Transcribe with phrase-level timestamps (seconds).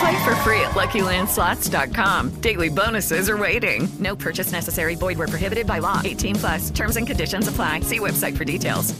[0.00, 2.40] Play for free at LuckyLandSlots.com.
[2.40, 3.88] Daily bonuses are waiting.
[3.98, 4.94] No purchase necessary.
[4.96, 6.00] Void where prohibited by law.
[6.04, 6.70] 18 plus.
[6.70, 7.80] Terms and conditions apply.
[7.80, 8.94] See website for details.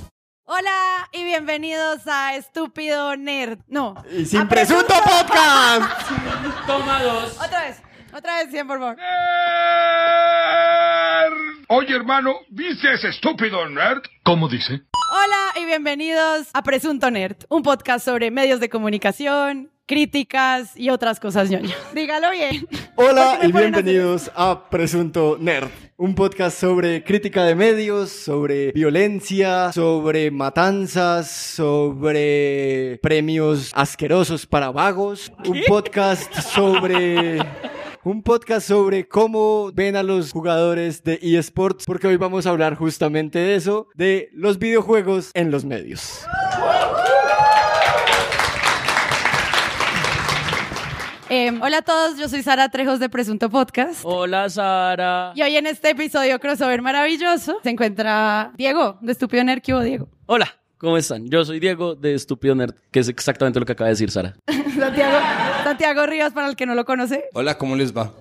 [0.49, 3.59] Hola y bienvenidos a Estúpido Nerd.
[3.67, 3.97] No.
[4.13, 6.09] Y sin a presunto podcast.
[6.69, 7.37] Toma dos.
[7.41, 7.83] Otra vez.
[8.15, 8.97] Otra vez, 100, por favor.
[11.69, 14.03] Oye, hermano, ¿viste ese estúpido nerd?
[14.25, 14.83] ¿Cómo dice?
[15.13, 21.21] Hola y bienvenidos a Presunto Nerd, un podcast sobre medios de comunicación, críticas y otras
[21.21, 21.75] cosas ñoño.
[21.95, 22.67] Dígalo bien.
[22.97, 28.11] Hola ¿Por qué me y bienvenidos a Presunto Nerd, un podcast sobre crítica de medios,
[28.11, 37.39] sobre violencia, sobre matanzas, sobre premios asquerosos para vagos, un podcast sobre
[38.03, 42.77] un podcast sobre cómo ven a los jugadores de eSports, porque hoy vamos a hablar
[42.77, 46.25] justamente de eso, de los videojuegos en los medios.
[51.29, 54.01] Eh, hola a todos, yo soy Sara Trejos de Presunto Podcast.
[54.05, 55.33] Hola, Sara.
[55.35, 59.61] Y hoy en este episodio crossover maravilloso se encuentra Diego, de Estúpido Nerd.
[59.61, 60.09] ¿Qué hubo, Diego?
[60.27, 61.29] Hola, ¿cómo están?
[61.29, 64.37] Yo soy Diego de Estúpido Nerd, que es exactamente lo que acaba de decir Sara.
[64.79, 65.19] Santiago,
[65.65, 67.25] Santiago Rivas, para el que no lo conoce.
[67.35, 68.13] Hola, ¿cómo les va?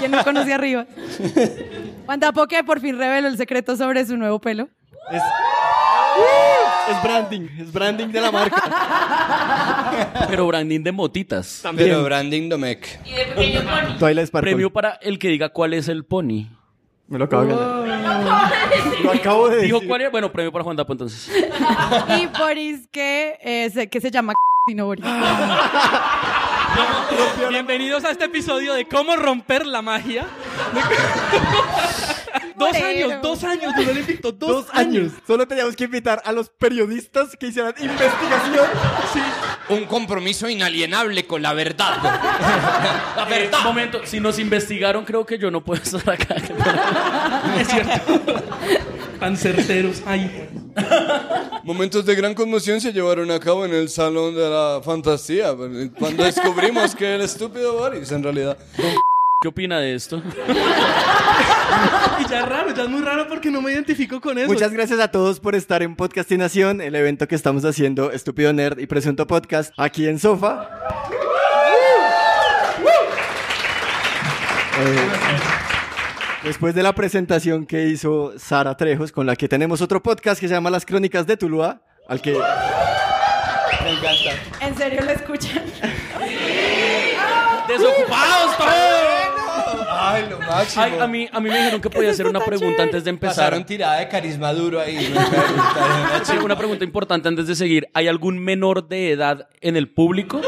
[0.00, 0.88] ¿Quién no conocía a Rivas?
[2.06, 4.68] Juan Tapoque por fin reveló el secreto sobre su nuevo pelo.
[5.12, 5.22] Es,
[6.90, 8.62] es branding, es branding de la marca.
[10.28, 11.62] Pero branding de motitas.
[11.76, 12.86] Pero Branding Domecq.
[13.98, 14.50] Twilight Sparkle.
[14.50, 16.48] Premio para el que diga cuál es el pony.
[17.08, 17.54] Me lo acabo de
[19.02, 19.88] Lo acabo de Dijo decir.
[19.88, 20.10] cuál era.
[20.10, 21.30] Bueno, premio para Juan Dapo entonces.
[22.20, 24.32] Y Boris, que, eh, se, que se llama
[24.68, 25.04] sino Boris.
[27.50, 30.26] Bienvenidos a este episodio de cómo romper la magia.
[32.56, 35.12] dos años, dos años duró el invicto, dos, Dos años.
[35.26, 38.66] Solo teníamos que invitar a los periodistas que hicieran investigación.
[39.72, 41.96] Un compromiso inalienable con la verdad.
[43.16, 43.60] la Eh, verdad.
[43.64, 46.36] momento, si nos investigaron, creo que yo no puedo estar acá.
[47.58, 48.20] Es cierto.
[49.20, 50.02] Tan certeros.
[50.06, 50.48] Ay.
[51.64, 55.54] Momentos de gran conmoción se llevaron a cabo en el Salón de la Fantasía.
[55.98, 58.56] Cuando descubrimos que el estúpido Boris, en realidad.
[59.42, 60.22] ¿Qué opina de esto?
[62.20, 64.46] Y ya es raro, ya es muy raro porque no me identifico con eso.
[64.46, 68.78] Muchas gracias a todos por estar en Podcastinación, el evento que estamos haciendo Estúpido Nerd
[68.78, 70.68] y Presunto Podcast aquí en Sofa.
[74.78, 75.08] Eh,
[76.44, 80.46] después de la presentación que hizo Sara Trejos, con la que tenemos otro podcast que
[80.46, 82.38] se llama Las Crónicas de Tuluá, al que
[84.60, 85.64] ¿En serio lo escuchan?
[87.68, 89.21] ¡Desocupados todos!
[90.04, 90.82] Ay, lo máximo.
[90.82, 93.36] Ay, a mí, a mí me dijeron que podía hacer una pregunta antes de empezar.
[93.36, 95.14] Pasaron tirada de carisma duro ahí.
[96.24, 97.88] Sí, una pregunta importante antes de seguir.
[97.94, 100.40] ¿Hay algún menor de edad en el público?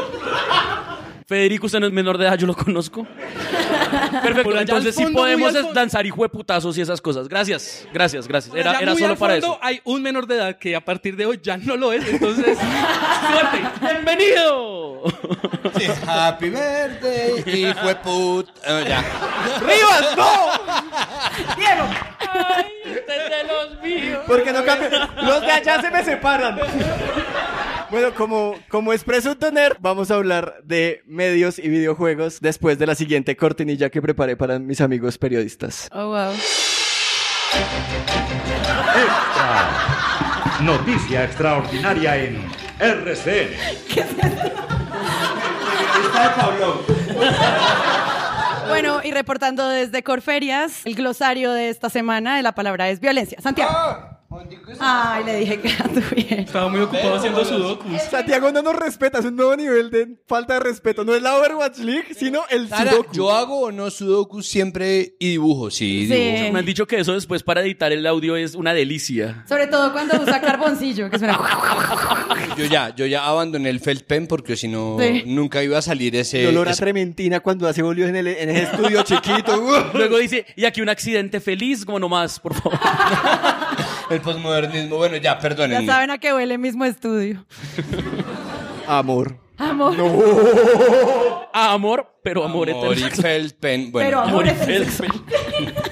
[1.27, 3.05] Federico, usted no es menor de edad, yo lo conozco.
[4.21, 7.27] Perfecto, entonces sí podemos lanzar hijo de putazos y esas cosas.
[7.27, 8.55] Gracias, gracias, gracias.
[8.55, 9.57] Era, solo al para eso.
[9.61, 12.57] Hay un menor de edad que a partir de hoy ya no lo es, entonces.
[12.57, 13.69] suerte.
[13.81, 15.03] ¡Bienvenido!
[15.77, 18.49] Sí, Happy birthday, hijo de put.
[18.65, 19.03] Ah, ya.
[19.61, 20.51] ¡Rivas, no!
[21.57, 24.23] ¡Ay, este es de los míos!
[24.27, 25.09] Porque no cambia.
[25.23, 26.59] Los de allá se me separan.
[27.95, 32.85] Bueno, como, como es Presunto Nerd, vamos a hablar de medios y videojuegos después de
[32.87, 35.87] la siguiente cortinilla que preparé para mis amigos periodistas.
[35.93, 36.33] Oh, wow.
[40.61, 42.45] Noticia extraordinaria en
[42.79, 43.51] RCN.
[48.67, 53.39] Bueno, y reportando desde Corferias, el glosario de esta semana de la palabra es violencia.
[53.41, 54.14] Santiago.
[54.79, 56.41] Ay, le dije que la tuviera.
[56.41, 58.01] Estaba muy ocupado haciendo sudokus.
[58.09, 61.03] Santiago no nos respeta, es un nuevo nivel de falta de respeto.
[61.03, 63.13] No es la Overwatch League, sino el Sara, Sudoku.
[63.13, 66.13] yo hago o no sudoku siempre y dibujo, sí, Sí.
[66.13, 66.53] dibujo.
[66.53, 69.43] Me han dicho que eso después para editar el audio es una delicia.
[69.47, 71.39] Sobre todo cuando usa carboncillo, que suena.
[72.57, 75.23] Yo ya, yo ya abandoné el felt pen porque si no, Sí.
[75.25, 76.41] nunca iba a salir ese...
[76.43, 79.89] El olor a ese- trementina cuando hace bolio en, el, en estudio chiquito.
[79.93, 82.79] Luego dice, y aquí un accidente feliz, como nomás, por favor.
[84.09, 84.97] el posmodernismo.
[84.97, 85.85] Bueno, ya, Ya perdónenme.
[85.85, 87.45] saben a qué huele el mismo estudio.
[88.87, 89.37] Amor.
[89.57, 89.95] Amor.
[91.53, 93.23] Ah, amor, pero amor, Amor y heterosexual.
[93.33, 93.91] felt pen.
[93.91, 95.11] Bueno, Pero amor heterosexual.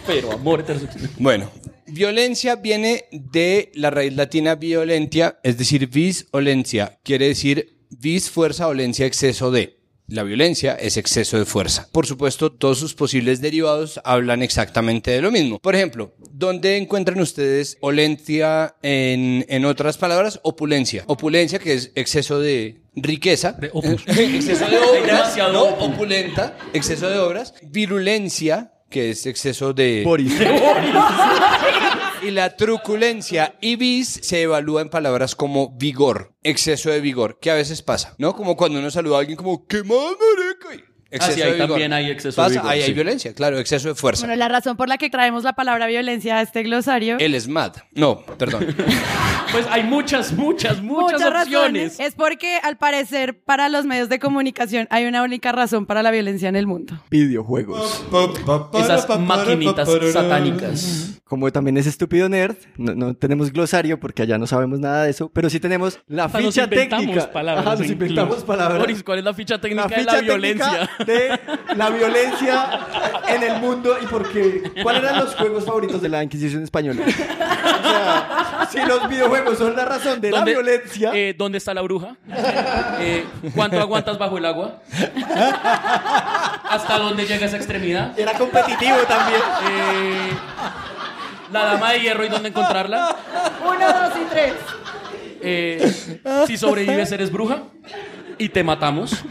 [0.06, 1.10] Pero amor heterosexual.
[1.18, 1.50] Bueno,
[1.88, 7.00] violencia viene de la raíz latina violentia, es decir, vis olencia.
[7.04, 9.80] Quiere decir vis fuerza, olencia, exceso de.
[10.08, 11.88] La violencia es exceso de fuerza.
[11.92, 15.60] Por supuesto, todos sus posibles derivados hablan exactamente de lo mismo.
[15.60, 20.42] Por ejemplo, ¿dónde encuentran ustedes olencia en, en otras palabras?
[20.44, 21.04] Opulencia.
[21.08, 23.54] Opulencia, que es exceso de riqueza.
[23.54, 23.68] De
[24.36, 25.38] exceso de obras.
[25.80, 27.54] Opulenta, exceso de obras.
[27.64, 30.04] Virulencia, que es exceso de...
[30.04, 30.34] Boris.
[32.24, 37.52] Y la truculencia y vis se evalúa en palabras como vigor, exceso de vigor, que
[37.52, 38.34] a veces pasa, ¿no?
[38.34, 40.16] Como cuando uno saluda a alguien como, ¿qué más,
[40.70, 40.93] marica?
[41.14, 41.68] Exceso Ah, sí, ahí de vigor.
[41.70, 42.94] también hay exceso de Pasa, vigor, Ahí hay sí.
[42.94, 44.26] violencia, claro, exceso de fuerza.
[44.26, 47.18] Bueno, la razón por la que traemos la palabra violencia a este glosario.
[47.20, 47.74] Él es mad.
[47.94, 48.68] No, perdón.
[49.54, 51.34] Pues hay muchas, muchas, muchas, opciones.
[51.48, 52.00] razones.
[52.00, 56.10] Es porque, al parecer, para los medios de comunicación hay una única razón para la
[56.10, 57.00] violencia en el mundo.
[57.12, 58.04] Videojuegos.
[58.74, 61.20] Esas maquinitas satánicas.
[61.24, 65.12] Como también es estúpido nerd, no, no tenemos glosario porque allá no sabemos nada de
[65.12, 67.32] eso, pero sí tenemos la Hasta nos ficha inventamos técnica.
[67.32, 68.80] palabras Ajá, nos en inventamos palabras.
[68.80, 70.72] Boris, ¿cuál es la ficha técnica la de la ficha violencia?
[70.72, 71.40] técnica de
[71.76, 72.80] la violencia
[73.28, 74.64] en el mundo y por qué.
[74.84, 77.02] ¿Cuáles eran los juegos favoritos de la Inquisición española?
[77.06, 81.74] O sea, si los videojuegos son la razón de la ¿Dónde- violencia, eh, ¿Dónde está
[81.74, 82.16] la bruja?
[83.00, 84.82] Eh, ¿Cuánto aguantas bajo el agua?
[86.70, 88.18] ¿Hasta dónde llega esa extremidad?
[88.20, 89.42] era competitivo también.
[89.70, 90.30] Eh,
[91.52, 93.16] ¿La dama de hierro y dónde encontrarla?
[93.62, 94.54] Uno, dos y tres.
[95.42, 95.94] Eh,
[96.48, 97.64] si sobrevives, eres bruja
[98.44, 99.24] y te matamos.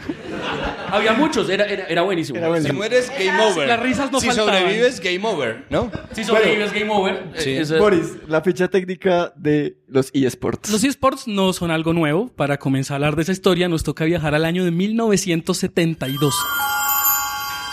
[0.91, 2.37] Había muchos, era, era, era buenísimo.
[2.39, 2.61] Era.
[2.61, 3.67] Si mueres, game over.
[3.67, 4.53] Las risas no Si faltaban.
[4.61, 5.91] sobrevives, game over, ¿no?
[6.11, 7.23] Si sobrevives, game over.
[7.35, 7.51] Sí.
[7.51, 10.69] Eh, Boris, la ficha técnica de los eSports.
[10.71, 12.27] Los eSports no son algo nuevo.
[12.29, 16.35] Para comenzar a hablar de esa historia, nos toca viajar al año de 1972.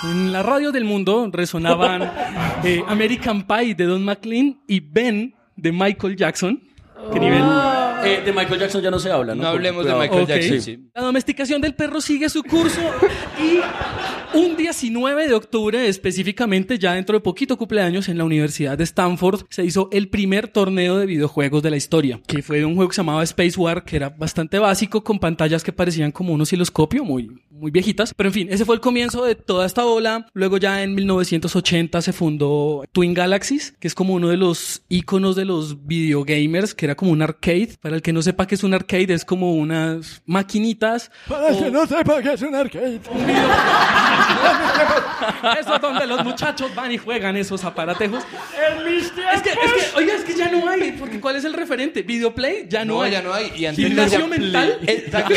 [0.04, 2.10] En la radio del mundo resonaban
[2.64, 6.62] eh, American Pie de Don McLean y Ben de Michael Jackson.
[7.12, 7.42] ¿Qué nivel?
[8.04, 9.42] Eh, de Michael Jackson ya no se habla, ¿no?
[9.42, 9.94] No hablemos de.
[9.94, 10.28] Michael Ok.
[10.28, 10.60] Jackson.
[10.60, 10.78] sí.
[10.94, 12.80] La domesticación del perro sigue su curso
[13.38, 13.60] y
[14.34, 19.42] un 19 de octubre, específicamente ya dentro de poquito cumpleaños, en la Universidad de Stanford
[19.48, 22.88] se hizo el primer torneo de videojuegos de la historia, que fue de un juego
[22.88, 26.40] que se llamaba Space War, que era bastante básico, con pantallas que parecían como un
[26.40, 28.14] osciloscopio, muy, muy viejitas.
[28.14, 30.26] Pero en fin, ese fue el comienzo de toda esta ola.
[30.32, 35.36] Luego ya en 1980 se fundó Twin Galaxies, que es como uno de los iconos
[35.36, 37.76] de los videogamers, que era como un arcade.
[37.80, 41.10] Para el que no sepa qué es un arcade, es como unas maquinitas.
[41.28, 43.00] Para el que no sepa que es un arcade.
[45.60, 48.22] Eso es donde los muchachos van y juegan esos aparatejos.
[48.24, 52.02] Es que, es que, oiga, es que ya no hay, porque ¿cuál es el referente?
[52.02, 52.66] ¿Videoplay?
[52.68, 53.12] Ya no, No, hay.
[53.12, 53.52] ya no hay.
[53.56, 54.78] Y antes Gimnasio mental.
[54.86, 55.34] Exacto.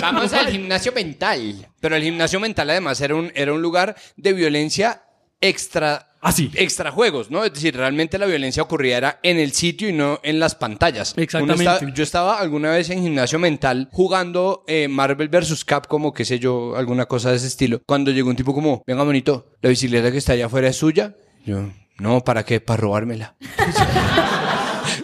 [0.00, 1.66] Vamos al gimnasio mental.
[1.80, 5.02] Pero el gimnasio mental además era un, era un lugar de violencia
[5.40, 6.04] extra...
[6.20, 6.50] Así.
[6.54, 7.44] Extra juegos, ¿no?
[7.44, 11.14] Es decir, realmente la violencia ocurría era en el sitio y no en las pantallas.
[11.16, 11.92] Exactamente.
[11.94, 15.64] yo estaba alguna vez en gimnasio mental jugando eh, Marvel vs.
[15.64, 17.80] Capcom o qué sé yo, alguna cosa de ese estilo.
[17.86, 21.14] Cuando llegó un tipo como, venga, bonito, la bicicleta que está allá afuera es suya.
[21.46, 22.60] Yo, no, ¿para qué?
[22.60, 23.36] Para robármela.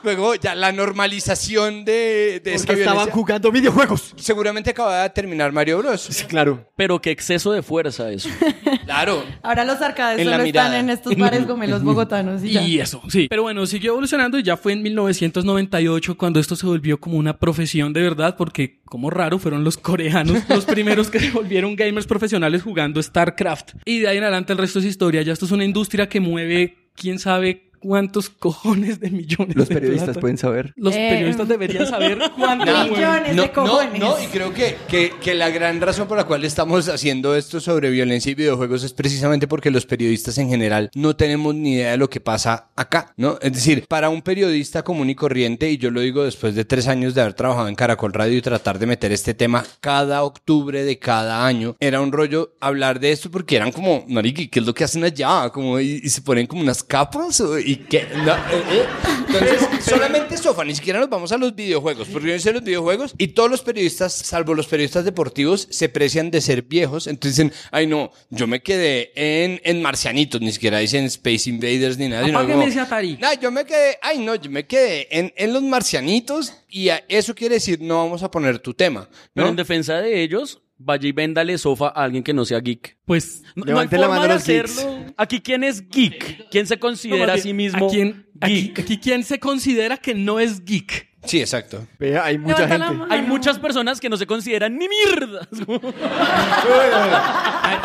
[0.04, 3.14] Luego ya la normalización de, de esa Porque estaban violencia.
[3.14, 4.14] jugando videojuegos.
[4.16, 6.02] Seguramente acababa de terminar Mario Bros.
[6.02, 6.70] Sí, claro.
[6.76, 8.28] Pero qué exceso de fuerza eso.
[8.84, 9.24] Claro.
[9.42, 12.62] Ahora los arcades En la solo están en estos bares gomelos bogotanos y ya.
[12.62, 13.28] Y eso, sí.
[13.30, 17.38] Pero bueno, siguió evolucionando y ya fue en 1998 cuando esto se volvió como una
[17.38, 22.06] profesión de verdad, porque como raro fueron los coreanos los primeros que se volvieron gamers
[22.06, 23.72] profesionales jugando StarCraft.
[23.86, 25.22] Y de ahí en adelante el resto es historia.
[25.22, 29.74] Ya esto es una industria que mueve quién sabe cuántos cojones de millones Los de
[29.74, 30.20] periodistas plata.
[30.20, 30.72] pueden saber.
[30.76, 32.72] Los Eh, periodistas deberían saber cuánto No.
[32.72, 32.92] mueven.
[32.94, 34.00] Millones de cojones.
[34.00, 37.60] No, y creo que, que, que la gran razón por la cual estamos haciendo esto
[37.60, 41.90] sobre violencia y videojuegos es precisamente porque los periodistas en general no tenemos ni idea
[41.92, 43.38] de lo que pasa acá, ¿no?
[43.42, 46.88] Es decir, para un periodista común y corriente, y yo lo digo después de tres
[46.88, 50.82] años de haber trabajado en Caracol Radio y tratar de meter este tema cada octubre
[50.84, 54.66] de cada año, era un rollo hablar de esto porque eran como, mariqui, ¿qué es
[54.66, 55.50] lo que hacen allá?
[55.50, 58.06] Como, y, y se ponen como unas capas, o- y, ¿Y qué?
[58.24, 58.84] No, eh, eh.
[59.26, 62.62] Entonces, solamente sofá, ni siquiera nos vamos a los videojuegos, porque yo no sé los
[62.62, 67.06] videojuegos y todos los periodistas, salvo los periodistas deportivos, se precian de ser viejos.
[67.06, 71.98] Entonces dicen, ay no, yo me quedé en, en Marcianitos, ni siquiera dicen Space Invaders
[71.98, 72.24] ni nada.
[72.26, 73.18] sino como, ese Atari.
[73.20, 77.02] no, yo me quedé, ay no, yo me quedé en, en los Marcianitos y a-
[77.08, 79.08] eso quiere decir no vamos a poner tu tema.
[79.32, 82.98] Pero en defensa de ellos, vaya y véndale sofá a alguien que no sea geek.
[83.04, 84.78] Pues No, no hay Levante la forma mano de los geeks.
[84.78, 85.14] hacerlo.
[85.16, 86.48] Aquí, ¿quién es geek?
[86.50, 88.78] ¿Quién se No, considera a sí mismo ¿a quién, aquí, geek?
[88.80, 91.12] aquí quién se considera que no es geek?
[91.24, 91.86] Sí, exacto.
[91.98, 93.04] Vea, hay mucha la gente.
[93.08, 95.48] Hay muchas personas que no se consideran ni mierda.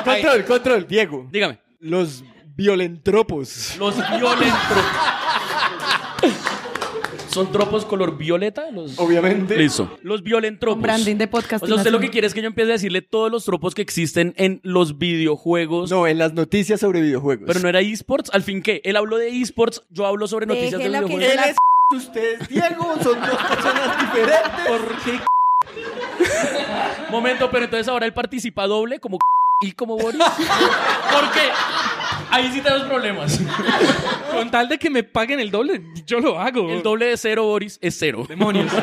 [0.04, 1.28] Control, control, Diego.
[1.32, 1.60] Dígame.
[1.80, 2.24] Los
[2.56, 3.76] violentropos.
[3.80, 4.78] Los violentos.
[7.30, 8.72] ¿Son tropos color violeta?
[8.72, 8.98] Los...
[8.98, 9.56] Obviamente.
[9.56, 9.98] Listo.
[10.02, 10.82] Los violentropos.
[10.82, 11.64] Branding de podcast.
[11.64, 13.76] O sea, usted lo que quiere es que yo empiece a decirle todos los tropos
[13.76, 15.92] que existen en los videojuegos.
[15.92, 17.46] No, en las noticias sobre videojuegos.
[17.46, 18.32] Pero no era esports.
[18.34, 18.82] Al fin, ¿qué?
[18.84, 21.34] Él habló de esports, yo hablo sobre noticias de Déjelo videojuegos.
[21.34, 21.56] Él es
[21.98, 24.68] usted, Diego, son dos personas diferentes.
[24.68, 25.20] ¿Por qué?
[27.12, 29.20] Momento, pero entonces ahora él participa doble como
[29.62, 30.20] y como Boris.
[30.20, 31.50] ¿Por qué?
[32.32, 33.40] Ahí sí tenemos problemas.
[34.32, 36.70] Con tal de que me paguen el doble, yo lo hago.
[36.72, 38.26] El doble de cero, Boris, es cero.
[38.28, 38.72] Demonios.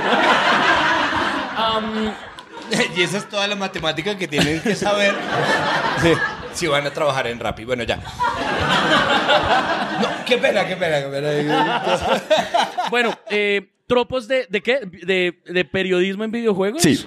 [2.96, 5.14] Y esa es toda la matemática que tienen que saber
[6.52, 7.64] si van a trabajar en Rappi.
[7.64, 7.96] Bueno, ya.
[10.02, 11.82] No, qué pena, qué pena, qué pena.
[12.90, 14.80] bueno, eh, tropos de, de qué?
[14.80, 16.82] De, de periodismo en videojuegos.
[16.82, 17.06] Sí.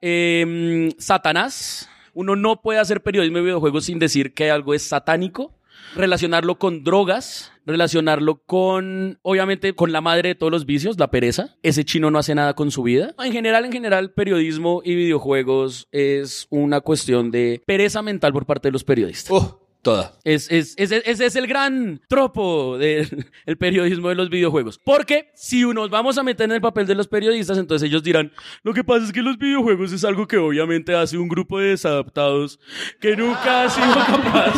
[0.00, 1.88] Eh, Satanás.
[2.14, 5.54] Uno no puede hacer periodismo en videojuegos sin decir que algo es satánico.
[5.94, 11.56] Relacionarlo con drogas, relacionarlo con, obviamente, con la madre de todos los vicios, la pereza.
[11.62, 13.14] Ese chino no hace nada con su vida.
[13.18, 18.68] En general, en general, periodismo y videojuegos es una cuestión de pereza mental por parte
[18.68, 19.30] de los periodistas.
[19.30, 20.14] Oh, toda.
[20.24, 24.78] Es, es, ese, ese es el gran tropo del el periodismo de los videojuegos.
[24.78, 28.32] Porque si nos vamos a meter en el papel de los periodistas, entonces ellos dirán,
[28.62, 31.70] lo que pasa es que los videojuegos es algo que obviamente hace un grupo de
[31.70, 32.58] desadaptados
[33.00, 34.54] que nunca ha sido capaz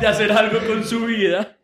[0.00, 1.56] de hacer algo con su vida.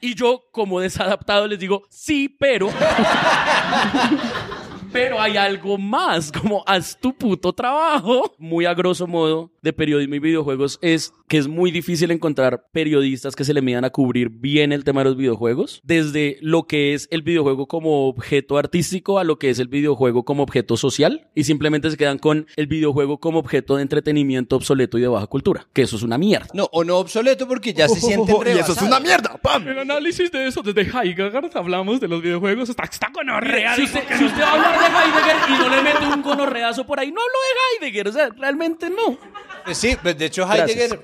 [0.00, 2.68] Y yo, como desadaptado, les digo, sí, pero...
[4.92, 8.34] Pero hay algo más, como haz tu puto trabajo.
[8.38, 13.36] Muy a grosso modo de periodismo y videojuegos es que es muy difícil encontrar periodistas
[13.36, 16.94] que se le midan a cubrir bien el tema de los videojuegos, desde lo que
[16.94, 21.28] es el videojuego como objeto artístico a lo que es el videojuego como objeto social,
[21.34, 25.26] y simplemente se quedan con el videojuego como objeto de entretenimiento obsoleto y de baja
[25.26, 26.48] cultura, que eso es una mierda.
[26.54, 29.36] No, o no obsoleto porque ya se sienten y eso es una mierda.
[29.42, 29.68] ¡Pam!
[29.68, 32.68] El análisis de eso desde Heidegger hablamos de los videojuegos.
[32.68, 33.26] Está, está con
[33.76, 36.86] Si usted, si usted va a hablar de Heidegger y no le mete un gonorreazo
[36.86, 37.32] por ahí, no hablo
[37.80, 39.18] de Heidegger, o sea, realmente no.
[39.64, 40.70] Pues sí, pues de hecho Gracias.
[40.70, 41.00] Heidegger,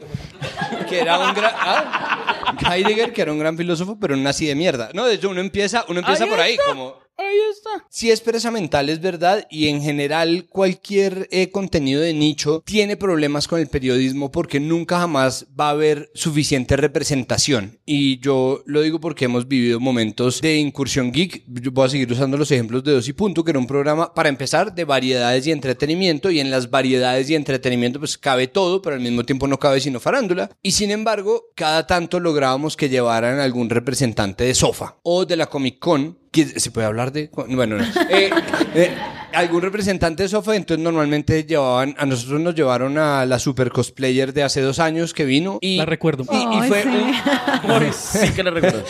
[0.88, 1.52] que era un gran...
[1.56, 4.90] ah, Heidegger, que era un gran filósofo, pero un así de mierda.
[4.94, 6.64] No, de hecho uno empieza, uno empieza Ahí por ahí, está.
[6.66, 7.03] como...
[7.16, 7.86] Ahí está.
[7.90, 12.96] Sí es pereza mental, es verdad, y en general cualquier eh, contenido de nicho tiene
[12.96, 17.78] problemas con el periodismo porque nunca jamás va a haber suficiente representación.
[17.86, 21.44] Y yo lo digo porque hemos vivido momentos de incursión geek.
[21.46, 24.12] Yo voy a seguir usando los ejemplos de Dos y Punto, que era un programa,
[24.12, 28.82] para empezar, de variedades y entretenimiento, y en las variedades y entretenimiento pues cabe todo,
[28.82, 30.50] pero al mismo tiempo no cabe sino farándula.
[30.62, 35.46] Y sin embargo, cada tanto lográbamos que llevaran algún representante de Sofa o de la
[35.46, 37.30] Comic Con ¿Qué- ¿Se puede hablar de...?
[37.48, 37.84] Bueno, no.
[38.10, 38.30] Eh,
[38.74, 38.94] eh,
[39.32, 44.32] algún representante de Sofa, entonces normalmente llevaban, a nosotros nos llevaron a la super cosplayer
[44.32, 45.76] de hace dos años que vino y...
[45.78, 46.24] La recuerdo.
[46.30, 46.88] Y, y fue sí.
[46.88, 48.84] un- Boris, sí que le recuerdo.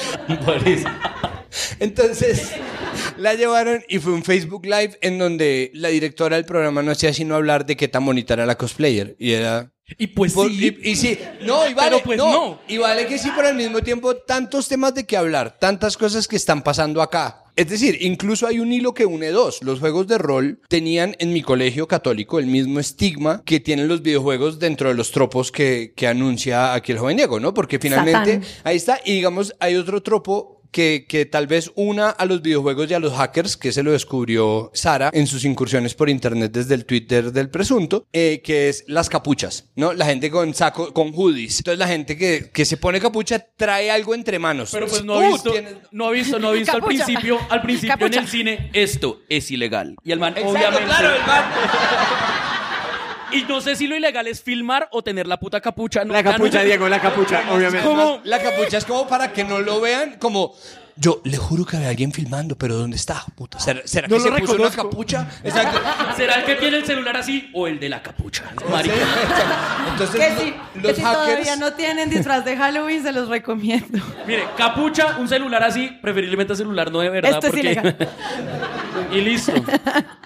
[0.45, 0.85] Boris.
[1.81, 2.51] Entonces
[3.17, 7.13] la llevaron y fue un Facebook Live en donde la directora del programa no hacía
[7.13, 9.17] sino hablar de qué tan bonita era la cosplayer.
[9.19, 9.71] Y era...
[9.99, 10.75] Y pues Por- sí.
[10.83, 12.59] y, y sí, no, y vale, Pero pues no.
[12.69, 16.27] Y vale que sí, pero al mismo tiempo tantos temas de qué hablar, tantas cosas
[16.27, 17.43] que están pasando acá.
[17.55, 19.63] Es decir, incluso hay un hilo que une dos.
[19.63, 24.03] Los juegos de rol tenían en mi colegio católico el mismo estigma que tienen los
[24.03, 27.53] videojuegos dentro de los tropos que, que anuncia aquí el joven Diego, ¿no?
[27.55, 28.45] Porque finalmente Satán.
[28.65, 29.01] ahí está.
[29.05, 32.99] Y digamos, hay otro tropo que, que tal vez una a los videojuegos y a
[32.99, 37.31] los hackers, que se lo descubrió Sara en sus incursiones por internet desde el Twitter
[37.33, 39.93] del presunto, eh, que es las capuchas, ¿no?
[39.93, 41.59] La gente con saco, con hoodies.
[41.61, 44.71] Entonces la gente que, que se pone capucha trae algo entre manos.
[44.73, 47.63] Pero pues no ha visto, tienes- no ha visto, no ha visto al principio, al
[47.63, 48.21] principio en Capucha.
[48.21, 49.95] el cine, esto es ilegal.
[50.03, 50.85] Y el man, Exacto, obviamente.
[50.87, 51.45] claro, el man-
[53.35, 56.05] Y no sé si lo ilegal es filmar o tener la puta capucha.
[56.05, 56.63] No, La ya no capucha.
[56.63, 57.89] Diego, la capucha, obviamente.
[58.25, 60.55] La capucha es como para que no lo vean, como
[60.97, 63.25] Yo le juro que había alguien filmando, pero ¿dónde está?
[63.35, 64.91] Puta, ¿Será, será No que se lo puso una reconozco.
[64.91, 65.29] capucha?
[65.43, 65.81] Exacto.
[66.17, 68.45] ¿Será el que tiene el celular así o el de la capucha?
[68.71, 68.95] Marica.
[69.91, 71.59] Entonces, Que si, los que si todavía hackers...
[71.59, 73.99] no tienen disfraz de Halloween, se los recomiendo.
[74.27, 77.33] Mire, capucha, un celular así, preferiblemente celular no de verdad.
[77.33, 77.61] Esto es porque...
[77.73, 77.97] ilegal.
[79.13, 79.53] y listo.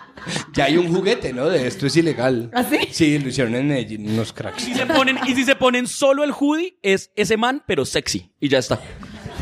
[0.59, 1.49] Ya hay un juguete, ¿no?
[1.49, 2.51] De esto es ilegal.
[2.53, 2.79] ¿Ah, sí?
[2.91, 4.63] Sí, lo hicieron en Medellín, unos Y cracks.
[4.63, 8.33] si se ponen, y si se ponen solo el hoodie, es ese man, pero sexy.
[8.41, 8.81] Y ya está.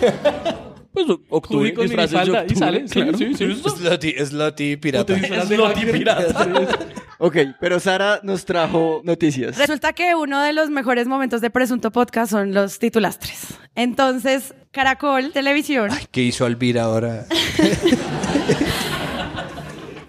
[0.92, 3.18] Pues octubre, con disfraces de y sale, sí, claro.
[3.18, 3.54] sí, sí.
[3.54, 5.14] Slutty, slutty pirata.
[5.14, 6.48] Es Loti pirata.
[7.18, 9.58] Ok, pero Sara nos trajo noticias.
[9.58, 13.48] Resulta que uno de los mejores momentos de Presunto Podcast son los titulastres.
[13.74, 17.26] Entonces, Caracol Televisión ¿Qué hizo Alvira ahora?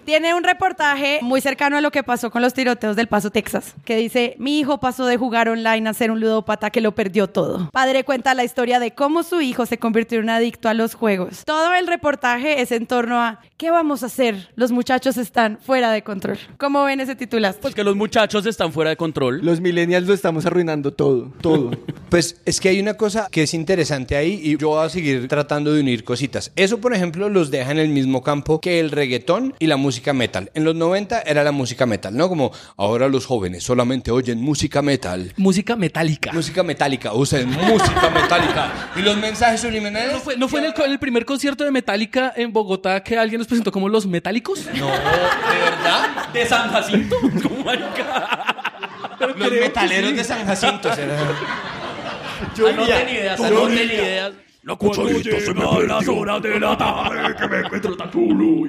[0.08, 3.74] tiene un reportaje muy cercano a lo que pasó con los tiroteos del Paso, Texas,
[3.84, 7.26] que dice, mi hijo pasó de jugar online a ser un ludópata que lo perdió
[7.28, 7.68] todo.
[7.72, 10.94] Padre cuenta la historia de cómo su hijo se convirtió en un adicto a los
[10.94, 11.44] juegos.
[11.44, 14.48] Todo el reportaje es en torno a, ¿qué vamos a hacer?
[14.54, 16.38] Los muchachos están fuera de control.
[16.58, 17.56] ¿Cómo ven ese titular?
[17.60, 19.40] Pues que los muchachos están fuera de control.
[19.44, 21.70] Los millennials lo estamos arruinando todo, todo.
[22.08, 25.28] Pues es que hay una cosa que es interesante ahí y yo voy a seguir
[25.28, 26.52] tratando de unir cositas.
[26.56, 30.14] Eso, por ejemplo, los deja en el mismo campo que el reggaetón y la música
[30.14, 30.50] metal.
[30.54, 32.30] En los 90 era la música metal, ¿no?
[32.30, 35.34] Como ahora los jóvenes solamente oyen música metal.
[35.36, 36.32] Música metálica.
[36.32, 38.90] Música metálica, usen música metálica.
[38.96, 40.14] Y los mensajes subliminales.
[40.14, 43.18] ¿No fue, no fue en el, co- el primer concierto de Metallica en Bogotá que
[43.18, 44.66] alguien presentó como los metálicos?
[44.74, 46.28] No, ¿de verdad?
[46.32, 47.16] De San Jacinto.
[47.64, 48.54] Marica.
[49.20, 50.94] Los metaleros de San Jacinto.
[50.94, 51.16] será.
[52.68, 54.32] Anoten ideas, anoten ideas.
[54.62, 56.14] La cucharita se me perdió.
[56.14, 58.68] horas de la tarde que me encuentro tan chulo.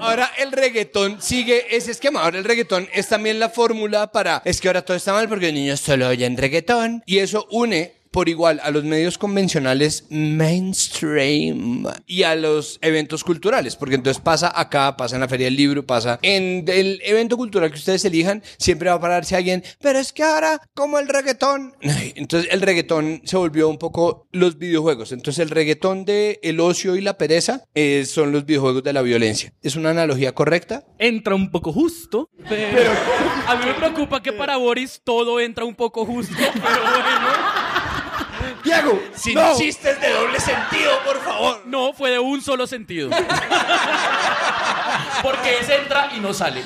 [0.00, 2.22] Ahora el reggaetón sigue ese esquema.
[2.22, 4.40] Ahora el reggaetón es también la fórmula para.
[4.44, 7.02] Es que ahora todo está mal porque los niños solo oyen reggaetón.
[7.04, 13.74] Y eso une por igual a los medios convencionales mainstream y a los eventos culturales,
[13.74, 17.72] porque entonces pasa acá, pasa en la Feria del Libro, pasa en el evento cultural
[17.72, 21.74] que ustedes elijan, siempre va a pararse alguien, pero es que ahora, como el reggaetón,
[21.82, 26.94] entonces el reggaetón se volvió un poco los videojuegos, entonces el reggaetón de el ocio
[26.94, 29.52] y la pereza eh, son los videojuegos de la violencia.
[29.60, 30.84] ¿Es una analogía correcta?
[31.00, 32.92] Entra un poco justo, pero...
[33.46, 37.63] A mí me preocupa que para Boris todo entra un poco justo, pero bueno.
[38.64, 39.56] Diego, Sin no.
[39.56, 41.62] chistes de doble sentido, por favor.
[41.66, 43.10] No, fue de un solo sentido.
[45.22, 46.64] Porque es entra y no sale.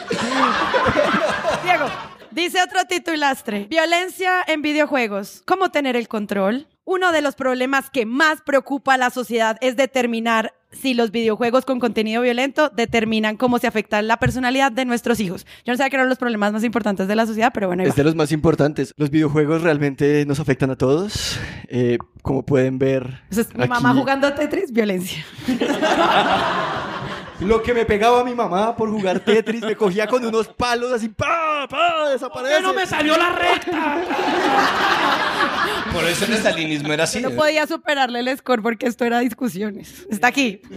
[1.65, 1.87] Diego,
[2.31, 3.67] dice otro titulastre.
[3.69, 5.43] Violencia en videojuegos.
[5.47, 6.67] ¿Cómo tener el control?
[6.91, 11.67] Uno de los problemas que más preocupa a la sociedad es determinar si los videojuegos
[11.67, 15.45] con contenido violento determinan cómo se afecta la personalidad de nuestros hijos.
[15.67, 17.91] Yo no sabía que eran los problemas más importantes de la sociedad, pero bueno, ahí
[17.91, 18.95] Es de los más importantes.
[18.97, 21.39] Los videojuegos realmente nos afectan a todos.
[21.69, 23.21] Eh, como pueden ver.
[23.29, 25.23] Entonces, mi aquí, mamá jugando a Tetris, violencia.
[27.41, 30.91] Lo que me pegaba a mi mamá por jugar Tetris, me cogía con unos palos
[30.91, 31.69] así, ¡pa!
[31.69, 32.09] ¡pa!
[32.09, 32.63] ¡Desaparece!
[32.63, 34.01] no me salió la recta!
[36.09, 37.21] Eso el estalinismo era así.
[37.21, 40.07] No podía superarle el score porque esto era discusiones.
[40.11, 40.63] Está aquí.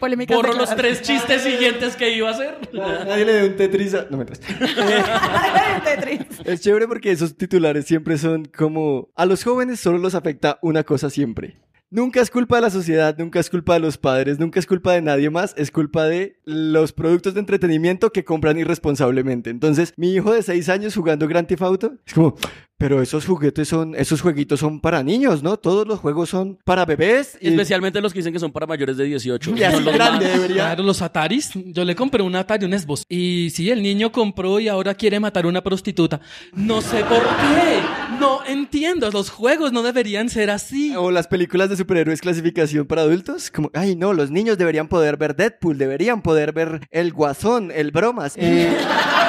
[0.00, 2.58] Polémicas Borro los tres chistes siguientes que iba a hacer.
[2.72, 4.06] Nadie le dio un Tetris a...
[4.10, 4.24] No me
[5.84, 6.20] Tetris.
[6.44, 9.08] Es chévere porque esos titulares siempre son como...
[9.16, 11.56] A los jóvenes solo los afecta una cosa siempre.
[11.94, 14.94] Nunca es culpa de la sociedad, nunca es culpa de los padres, nunca es culpa
[14.94, 19.50] de nadie más, es culpa de los productos de entretenimiento que compran irresponsablemente.
[19.50, 22.34] Entonces, mi hijo de 6 años jugando Grand Theft Auto, es como,
[22.76, 25.56] pero esos juguetes son, esos jueguitos son para niños, ¿no?
[25.56, 27.38] Todos los juegos son para bebés.
[27.40, 29.52] Y Especialmente los que dicen que son para mayores de 18.
[29.56, 30.54] Y así Son los grande más- debería...
[30.56, 31.50] Claro, los Ataris.
[31.54, 33.04] Yo le compré un Atari, un Xbox.
[33.08, 36.20] Y sí, el niño compró y ahora quiere matar a una prostituta.
[36.52, 37.80] No sé por qué.
[38.20, 39.10] No entiendo.
[39.10, 40.94] Los juegos no deberían ser así.
[40.96, 45.16] O las películas de superhéroes clasificación para adultos, como, ay no, los niños deberían poder
[45.16, 48.34] ver Deadpool, deberían poder ver El Guasón, El Bromas.
[48.36, 48.72] Eh,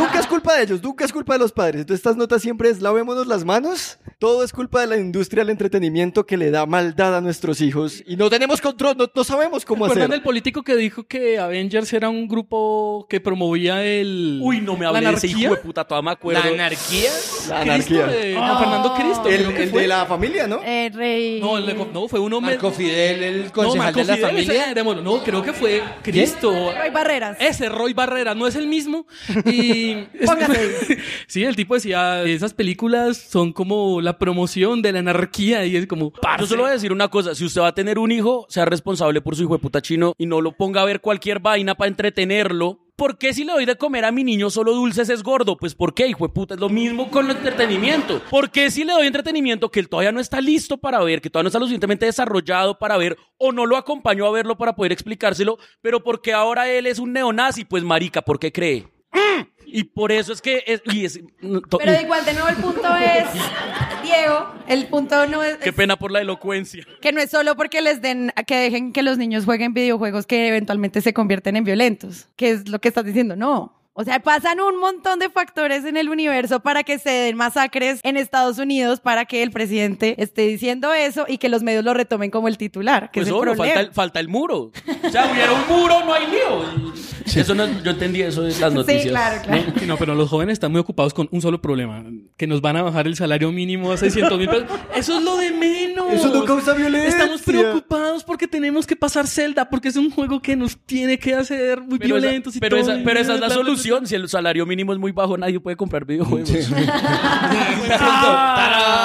[0.00, 1.82] nunca es culpa de ellos, nunca es culpa de los padres.
[1.82, 3.98] Entonces estas notas siempre es, lavémonos las manos.
[4.18, 8.02] Todo es culpa de la industria del entretenimiento que le da maldad a nuestros hijos
[8.06, 10.14] y no tenemos control, no, no sabemos cómo ¿Recuerdan hacer.
[10.16, 14.40] el político que dijo que Avengers era un grupo que promovía el...
[14.42, 16.42] Uy, no me hablé de ese hijo de puta, todavía me acuerdo.
[16.44, 17.10] ¿La anarquía?
[17.48, 18.06] La Cristo anarquía.
[18.06, 19.28] de Fernando Cristo.
[19.28, 19.82] El, creo que el fue.
[19.82, 20.60] de la familia, ¿no?
[20.64, 21.40] Eh, rey.
[21.40, 22.40] No, el de- no, fue uno...
[22.40, 24.84] me- Marco Fidel, el No, concejal Marco de la Fidel, ese familia.
[24.84, 25.02] Mono.
[25.02, 26.50] No, creo que fue Cristo.
[26.52, 27.36] Roy Barreras.
[27.40, 29.06] Ese Roy Barrera no es el mismo.
[29.46, 29.89] Y
[30.24, 30.98] Póngase.
[31.26, 35.86] sí, el tipo decía, esas películas son como la promoción de la anarquía y es
[35.86, 38.46] como, Yo solo voy a decir una cosa, si usted va a tener un hijo,
[38.48, 41.40] sea responsable por su hijo de puta chino y no lo ponga a ver cualquier
[41.40, 45.08] vaina para entretenerlo, ¿por qué si le doy de comer a mi niño solo dulces
[45.08, 45.56] es gordo?
[45.56, 46.52] Pues ¿por qué, hijo de puta?
[46.52, 48.20] Es lo mismo con el entretenimiento.
[48.28, 51.30] ¿Por qué si le doy entretenimiento que él todavía no está listo para ver, que
[51.30, 54.76] todavía no está lo suficientemente desarrollado para ver, o no lo acompañó a verlo para
[54.76, 57.64] poder explicárselo, pero porque ahora él es un neonazi?
[57.64, 58.99] Pues marica, ¿por qué cree?
[59.72, 60.64] Y por eso es que...
[60.66, 61.20] Es, y es-
[61.68, 63.24] to- Pero igual, de nuevo, el punto es,
[64.02, 66.84] Diego, el punto no es, Qué pena por la elocuencia.
[67.00, 70.48] que no es solo porque les den, que dejen que los niños jueguen videojuegos que
[70.48, 73.79] eventualmente se convierten en violentos, que es lo que estás diciendo, no.
[73.92, 78.00] O sea, pasan un montón de factores en el universo para que se den masacres
[78.04, 81.92] en Estados Unidos, para que el presidente esté diciendo eso y que los medios lo
[81.92, 83.64] retomen como el titular, que Pues es el problema.
[83.64, 84.70] falta el, falta el muro.
[85.04, 87.00] O sea, hubiera un muro, no hay lío.
[87.34, 89.08] Eso no, yo entendí eso de las noticias.
[89.08, 89.62] claro, claro.
[89.78, 92.04] Sí, No, pero los jóvenes están muy ocupados con un solo problema,
[92.36, 94.66] que nos van a bajar el salario mínimo a 600 mil pesos.
[94.94, 96.12] Eso es lo de menos.
[96.12, 97.08] Eso no causa violencia.
[97.10, 101.34] Estamos preocupados porque tenemos que pasar Zelda, porque es un juego que nos tiene que
[101.34, 103.54] hacer muy Pero, esa, violentos y pero, todo, esa, pero esa es la bla.
[103.80, 104.06] Solución.
[104.06, 106.50] Si el salario mínimo es muy bajo, nadie puede comprar videojuegos.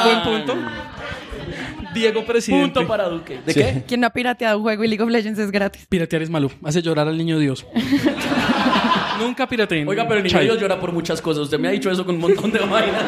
[0.03, 0.55] Buen punto.
[1.93, 2.73] Diego presidente.
[2.73, 3.39] Punto para Duque.
[3.45, 3.83] ¿De qué?
[3.87, 5.85] Quien no ha pirateado un juego y League of Legends es gratis.
[5.87, 6.51] Piratear es malo.
[6.63, 7.65] Hace llorar al niño Dios.
[9.19, 9.87] Nunca pirateen.
[9.87, 10.41] Oiga, pero el niño.
[10.41, 11.43] Dios llora por muchas cosas.
[11.43, 13.01] Usted me ha dicho eso con un montón de vainas.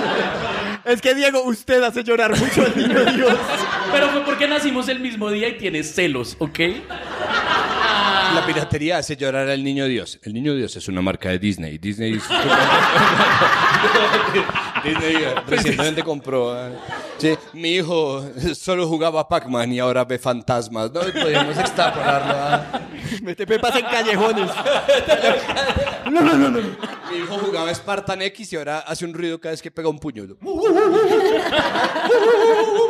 [0.86, 3.34] Es que Diego, usted hace llorar mucho al niño Dios.
[3.92, 6.60] Pero fue porque nacimos el mismo día y tiene celos, ¿ok?
[8.38, 10.20] La piratería hace llorar al niño Dios.
[10.22, 11.80] El niño Dios es una marca de Disney.
[11.80, 12.12] Disney,
[14.84, 16.56] Disney eh, recientemente compró.
[17.18, 20.92] Sí, mi hijo solo jugaba Pac-Man y ahora ve fantasmas.
[20.92, 22.34] No podemos extrapolarlo.
[22.34, 22.82] a-
[23.24, 24.52] Mete pepas en callejones.
[26.08, 29.98] Mi hijo jugaba Spartan X y ahora hace un ruido cada vez que pega un
[30.00, 30.26] puño.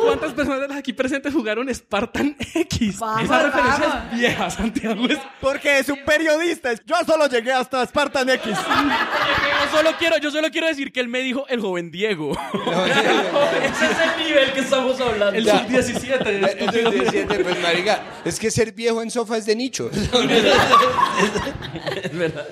[0.04, 2.98] ¿Cuántas personas de las aquí presentes jugaron Spartan X?
[2.98, 4.12] Vamos, Esa referencia vamos.
[4.12, 5.06] es vieja, Santiago.
[5.08, 6.70] Es- Porque es un periodista.
[6.84, 8.52] Yo solo llegué hasta Spartan X.
[8.56, 12.30] Yo solo quiero, yo solo quiero decir que él me dijo el joven Diego.
[12.62, 15.36] Ese es el nivel que estamos hablando.
[15.38, 15.58] El Ya.
[15.66, 16.26] sub-17.
[16.58, 19.90] El sub-17, pues marica, es que ser viejo en sofá es de nicho.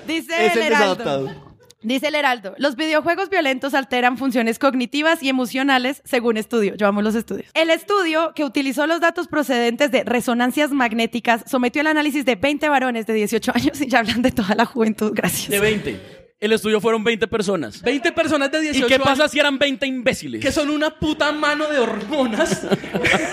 [0.07, 0.95] Dice Es el el Heraldo.
[0.95, 1.47] desadaptado.
[1.83, 6.73] Dice el Heraldo, los videojuegos violentos alteran funciones cognitivas y emocionales según estudio.
[6.75, 7.49] Yo amo los estudios.
[7.53, 12.67] El estudio, que utilizó los datos procedentes de resonancias magnéticas, sometió el análisis de 20
[12.69, 15.11] varones de 18 años y ya hablan de toda la juventud.
[15.13, 15.49] Gracias.
[15.49, 16.26] De 20.
[16.39, 17.81] El estudio fueron 20 personas.
[17.81, 20.39] 20 personas de 18 ¿Y qué pasa años si eran 20 imbéciles?
[20.39, 22.61] que son una puta mano de hormonas.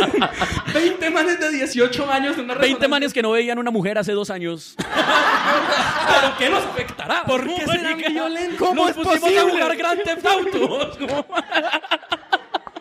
[0.73, 2.89] 20 manes de 18 años una 20 resonancia.
[2.89, 4.75] manes que no veían una mujer hace dos años.
[4.79, 7.25] ¿Pero qué nos afectará?
[7.25, 8.59] ¿Por qué serán violentos?
[8.59, 9.53] ¿Cómo ¿Cómo nos es pusimos a posible?
[9.53, 10.97] jugar Grand Theft Auto?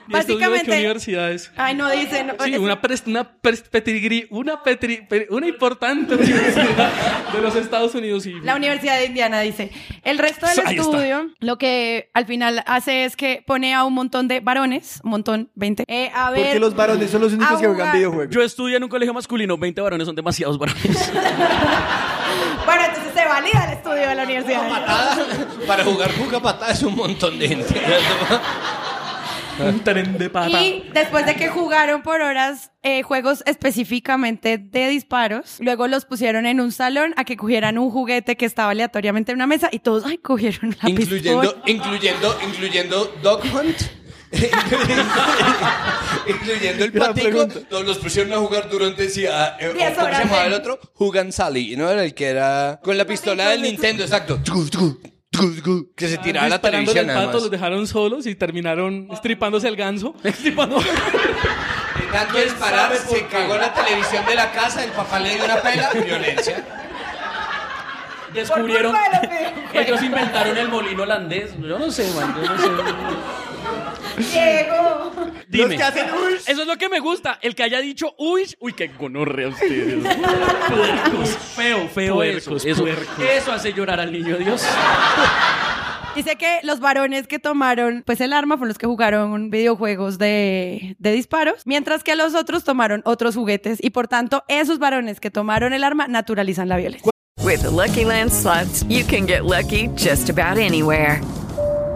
[0.08, 1.52] ¿Y estudio de qué Básicamente- universidades?
[1.56, 2.34] Ay, no dicen.
[2.44, 6.92] Sí, una, pres- una, pres- una, petri- pe- una importante universidad
[7.34, 8.26] de los Estados Unidos.
[8.26, 9.72] Y La Universidad de Indiana dice,
[10.04, 10.90] el resto del Ahí está.
[10.92, 15.12] estudio lo que al final hace es que pone a un montón de varones, un
[15.12, 16.42] montón, 20, eh, a ver...
[16.44, 18.34] Porque los varones son los únicos que juegan videojuegos.
[18.36, 21.12] Yo estudié en un colegio masculino, 20 varones son demasiados varones.
[22.66, 24.62] Bueno, entonces se valida el estudio de la universidad.
[25.68, 27.74] Para jugar Juga Patada es un montón de gente.
[29.60, 30.62] un tren de pata.
[30.62, 36.46] Y después de que jugaron por horas eh, juegos específicamente de disparos, luego los pusieron
[36.46, 39.80] en un salón a que cogieran un juguete que estaba aleatoriamente en una mesa y
[39.80, 41.64] todos, ay, cogieron la incluyendo, pistola.
[41.66, 43.78] incluyendo, incluyendo Dog Hunt.
[46.28, 50.44] incluyendo el patico, todos los pusieron a jugar durante eh, Diez ¿cómo horas, se llamaba
[50.44, 50.48] ¿eh?
[50.48, 50.80] el otro?
[50.98, 51.88] Hugan Sally, ¿no?
[51.88, 54.40] Era el que era con la pistola del Nintendo, exacto.
[55.96, 60.16] Que se tiraba la televisión pato, los dejaron solos y terminaron estripándose el ganso.
[60.24, 60.80] Estripando.
[60.80, 65.62] De tanto disparar, se cagó la televisión de la casa, el papá le dio una
[65.62, 66.64] pela, violencia.
[68.34, 68.96] Descubrieron.
[69.74, 71.52] Ellos inventaron el molino holandés.
[71.60, 72.36] Yo no sé, man.
[72.36, 72.68] Yo no sé.
[74.18, 75.12] Diego.
[75.48, 75.68] Dime.
[75.68, 76.34] Los que hacen uy.
[76.46, 77.40] Eso es lo que me gusta.
[77.42, 80.04] El que haya dicho uy, uy, qué gonorrea ustedes.
[80.70, 81.30] Puercos.
[81.56, 82.68] Feo, feo Puercos, eso.
[82.68, 83.20] Eso, puercos.
[83.20, 84.66] eso hace llorar al niño Dios.
[86.16, 90.96] Dice que los varones que tomaron pues el arma fueron los que jugaron videojuegos de,
[91.00, 95.32] de disparos, mientras que los otros tomaron otros juguetes y por tanto esos varones que
[95.32, 97.10] tomaron el arma naturalizan la violencia.
[97.44, 101.20] With the Lucky Land slots, you can get lucky just about anywhere.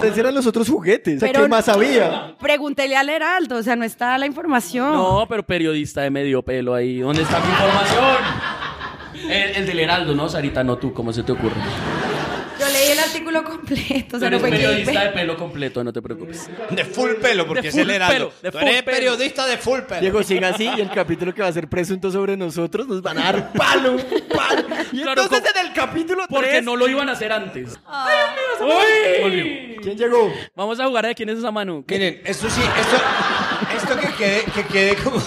[0.00, 1.18] Eran los otros juguetes.
[1.18, 2.36] Pero- ¿qué más había?
[2.40, 4.92] Pregúntele al Heraldo, o sea, no está la información.
[4.92, 7.00] No, pero periodista de medio pelo ahí.
[7.00, 8.16] ¿Dónde está mi información?
[9.28, 10.62] El, el del Heraldo, ¿no, Sarita?
[10.62, 11.56] No tú, ¿cómo se te ocurre?
[13.18, 16.48] Artículo completo, o sea, no eres periodista de pelo completo, no te preocupes.
[16.70, 18.14] De full pelo, porque De es el heraldo.
[18.14, 18.96] pelo, de Tú full eres pelo.
[18.96, 20.00] periodista de full pelo.
[20.00, 23.18] Diego, siga así y el capítulo que va a ser presunto sobre nosotros nos van
[23.18, 23.96] a dar palo,
[24.34, 24.66] palo.
[24.92, 26.64] Y Claro, entonces como- en el capítulo Porque 3...
[26.64, 27.78] no lo iban a hacer antes.
[28.60, 29.76] ¡Uy!
[29.82, 30.32] ¿Quién llegó?
[30.54, 31.84] Vamos a jugar a quién es esa mano.
[31.88, 32.96] Miren, esto sí, esto,
[33.76, 35.18] esto que quede, que quede como.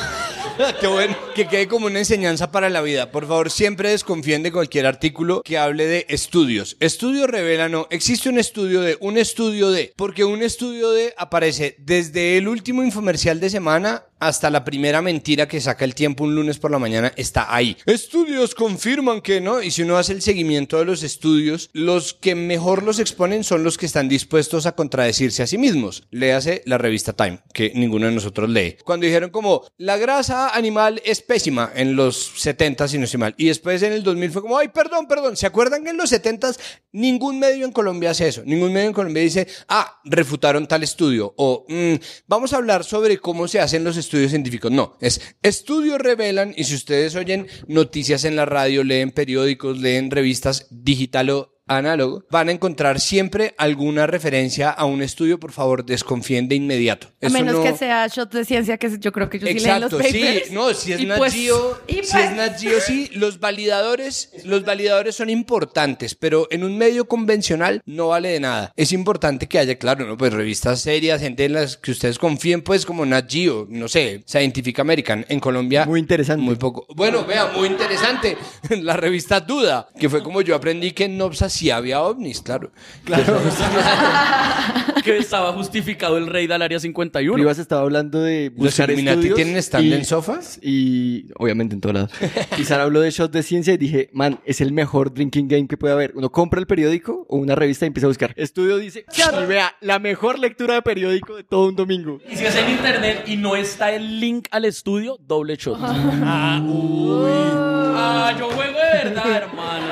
[0.80, 3.12] Qué bueno, que quede como una enseñanza para la vida.
[3.12, 6.78] Por favor, siempre desconfíen de cualquier artículo que hable de estudios.
[6.80, 7.88] Estudios revela no.
[7.90, 12.84] Existe un estudio de, un estudio de, porque un estudio de aparece desde el último
[12.84, 16.78] infomercial de semana hasta la primera mentira que saca el tiempo un lunes por la
[16.78, 17.76] mañana está ahí.
[17.88, 19.64] Estudios confirman que no.
[19.64, 23.64] Y si uno hace el seguimiento de los estudios, los que mejor los exponen son
[23.64, 26.04] los que están dispuestos a contradecirse a sí mismos.
[26.12, 28.78] Léase la revista Time, que ninguno de nosotros lee.
[28.86, 33.34] Cuando dijeron como, la grasa animal es pésima en los 70, si no estoy mal.
[33.38, 35.36] Y después en el 2000 fue como, ay, perdón, perdón.
[35.36, 36.52] ¿Se acuerdan que en los 70
[36.92, 38.44] ningún medio en Colombia hace eso?
[38.46, 41.34] Ningún medio en Colombia dice, ah, refutaron tal estudio.
[41.38, 41.96] O, "Mm,
[42.28, 44.72] vamos a hablar sobre cómo se hacen los estudios científicos.
[44.72, 50.12] No, es estudios revelan y si ustedes oyen noticias en la radio, leen periódicos, leen
[50.12, 55.40] revistas digital o análogo, van a encontrar siempre alguna referencia a un estudio.
[55.40, 57.08] Por favor, desconfíen de inmediato.
[57.22, 59.54] A Eso menos no- que sea shot de ciencia, que yo creo que yo sí
[59.54, 60.48] leen los Exacto, papers.
[60.48, 64.32] sí, no, si es Nat pues- Geo, si pues- es Nat Geo, sí, los validadores,
[64.44, 68.74] los validadores son importantes, pero en un medio convencional no vale de nada.
[68.76, 72.62] Es importante que haya, claro, no, pues revistas serias, gente en las que ustedes confíen,
[72.62, 75.86] pues como Nat Geo, no sé, Scientific American, en Colombia.
[75.86, 76.42] Muy interesante.
[76.44, 76.86] Muy poco.
[76.96, 78.38] Bueno, vea, muy interesante.
[78.82, 81.18] La revista Duda, que fue como yo aprendí que en
[81.62, 82.72] Sí había ovnis, claro.
[83.06, 83.40] Claro.
[85.04, 87.36] Que estaba justificado el rey del área 51.
[87.36, 90.60] Rivas estaba hablando de buscar Illuminati estudios tienen stand y- en sofas?
[90.62, 92.10] Y obviamente en todo lado.
[92.60, 95.68] Y Sara habló de shots de ciencia y dije, man, es el mejor drinking game
[95.68, 96.12] que puede haber.
[96.16, 98.34] Uno compra el periódico o una revista y empieza a buscar.
[98.36, 99.06] Estudio dice,
[99.44, 102.20] y vea, la mejor lectura de periódico de todo un domingo.
[102.32, 105.78] Y si es en internet y no está el link al estudio, doble shot.
[105.82, 106.62] Ah,
[107.94, 109.86] Ah, yo juego de verdad, hermano.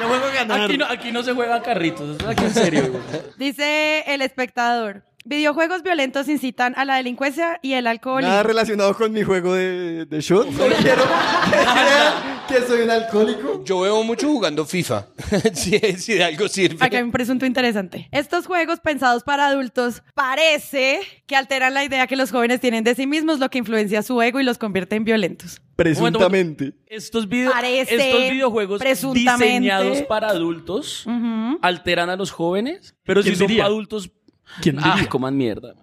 [0.00, 0.60] Yo juego a ganar.
[0.62, 2.10] Aquí no, aquí no se juegan carritos.
[2.10, 2.90] Esto es aquí en serio.
[2.90, 3.02] güey.
[3.38, 5.02] Dice el espectador.
[5.26, 8.20] Videojuegos violentos incitan a la delincuencia y el alcohol.
[8.22, 10.52] Nada relacionado con mi juego de, de shot.
[10.56, 13.64] Solo quiero que que soy un alcohólico.
[13.64, 15.06] Yo veo mucho jugando FIFA.
[15.54, 16.76] si, si de algo sirve.
[16.84, 18.06] Aquí hay un presunto interesante.
[18.12, 22.94] Estos juegos pensados para adultos parece que alteran la idea que los jóvenes tienen de
[22.94, 25.62] sí mismos, lo que influencia su ego y los convierte en violentos.
[25.74, 26.74] Presuntamente.
[26.86, 29.46] Estos, video- Parece, estos videojuegos presuntamente.
[29.46, 31.06] diseñados para adultos
[31.62, 33.64] alteran a los jóvenes, pero si ¿Quién son diría?
[33.64, 34.10] adultos...
[34.60, 35.74] ¿Quién Ah, coman mierda.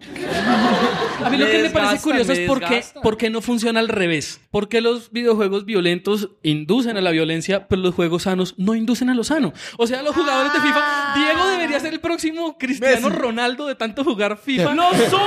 [1.24, 3.02] A mí lo que me parece curioso es por qué, desgastan.
[3.04, 4.40] por qué no funciona al revés.
[4.50, 9.10] ¿Por qué los videojuegos violentos inducen a la violencia, pero los juegos sanos no inducen
[9.10, 9.52] a lo sano?
[9.78, 11.14] O sea, los jugadores de Ah.
[11.14, 14.74] FIFA, Diego debería ser el próximo Cristiano Ronaldo de tanto jugar FIFA.
[14.74, 15.20] ¡No soy!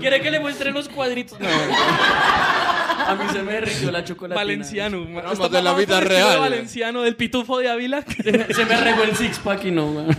[0.00, 1.38] ¿Quiere que le muestre los cuadritos?
[1.40, 1.48] No.
[1.48, 4.36] A mí se me derritió la chocolatina.
[4.40, 5.04] Valenciano.
[5.12, 6.38] Vamos de la vida real.
[6.40, 8.02] Valenciano del pitufo de Ávila.
[8.22, 10.16] Se me, se me regó el six pack y no, weón.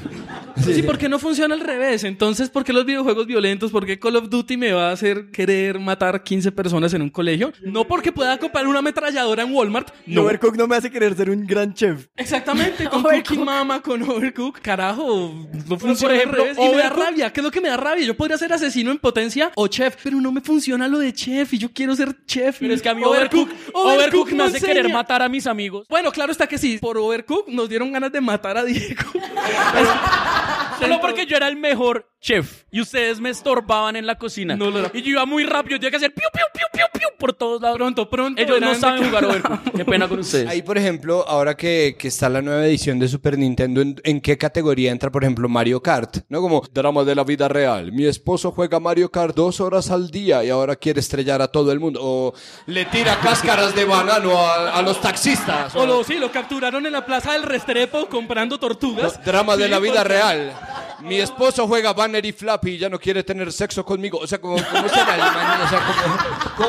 [0.63, 2.03] Sí, porque no funciona al revés.
[2.03, 3.71] Entonces, ¿por qué los videojuegos violentos?
[3.71, 7.09] ¿Por qué Call of Duty me va a hacer querer matar 15 personas en un
[7.09, 7.51] colegio?
[7.61, 9.89] No porque pueda comprar una ametralladora en Walmart.
[10.05, 10.23] No.
[10.23, 12.07] Overcook no me hace querer ser un gran chef.
[12.15, 13.03] Exactamente, con.
[13.03, 14.59] Cooking Mama, con Overcook.
[14.61, 15.33] Carajo,
[15.67, 16.65] no funciona ejemplo, al revés.
[16.71, 17.33] Y me da rabia.
[17.33, 18.05] ¿Qué es lo que me da rabia?
[18.05, 21.53] Yo podría ser asesino en potencia o chef, pero no me funciona lo de chef
[21.53, 22.57] y yo quiero ser chef.
[22.59, 24.93] Pero es que a mí Overcook, Overcook, me hace querer enseña.
[24.93, 25.85] matar a mis amigos.
[25.89, 26.77] Bueno, claro está que sí.
[26.79, 29.03] Por Overcook nos dieron ganas de matar a Diego.
[30.79, 34.55] Solo porque yo era el mejor chef y ustedes me estorbaban en la cocina.
[34.55, 34.91] No lo era.
[34.93, 37.61] Y yo iba muy rápido, tenía que hacer piu, piu, piu, piu, piu por todos
[37.61, 37.77] lados.
[37.77, 38.41] Pronto, pronto.
[38.41, 39.45] Ellos no saben de qué jugar hablamos.
[39.59, 39.73] Overcook.
[39.77, 40.47] Qué pena con ustedes.
[40.49, 44.21] Ahí, por ejemplo, ahora que, que está la nueva edición de Super Nintendo, ¿en, en
[44.21, 46.17] qué categoría entra, por ejemplo, Mario Kart?
[46.29, 46.41] ¿No?
[46.41, 47.91] Como drama de la vida real.
[47.91, 51.71] Mi esposo juega Mario Kart dos horas al día y ahora quiere estrellar a todo
[51.71, 51.99] el mundo.
[52.01, 52.33] O
[52.65, 55.75] le tira cáscaras de banano a, a los taxistas.
[55.75, 59.23] O lo, sí, lo capturaron en la plaza del Restrepo comprando tortugas.
[59.23, 60.53] Drama de Sí, la vida porque- real.
[61.01, 64.17] Mi esposo juega Banner y Flappy y ya no quiere tener sexo conmigo.
[64.19, 65.61] O sea, como, ¿cómo será el man?
[65.61, 66.17] O sea, ¿cómo,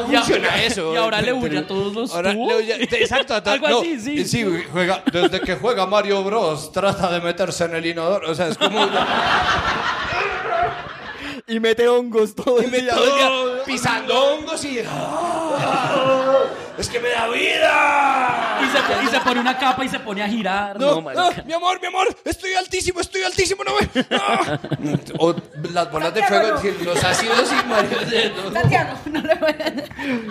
[0.02, 0.92] cómo funciona eso?
[0.92, 2.48] y ahora le huye a todos los Ahora tubos.
[2.48, 3.34] le huye- Exacto.
[3.50, 4.24] Algo no, así, sí.
[4.24, 6.70] Sí, juega, desde que juega Mario Bros.
[6.72, 8.30] trata de meterse en el inodoro.
[8.30, 8.86] O sea, es como...
[11.48, 12.92] Y mete hongos todo el día.
[12.94, 14.80] todo el día pisando hongos y...
[16.78, 18.58] ¡Es que me da vida!
[18.62, 20.78] Y se, y se pone una capa y se pone a girar.
[20.78, 24.06] No, No, ah, mi amor, mi amor, estoy altísimo, estoy altísimo, no me.
[24.10, 24.58] Ah.
[25.18, 25.34] O
[25.72, 27.98] las bolas de fuego, los ácidos y Mario.
[28.44, 28.52] no.
[28.52, 29.84] Santiago, no le pueden.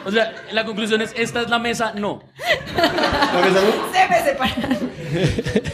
[0.05, 2.23] O sea, la conclusión es, esta es la mesa, no.
[3.93, 4.95] Se me separan.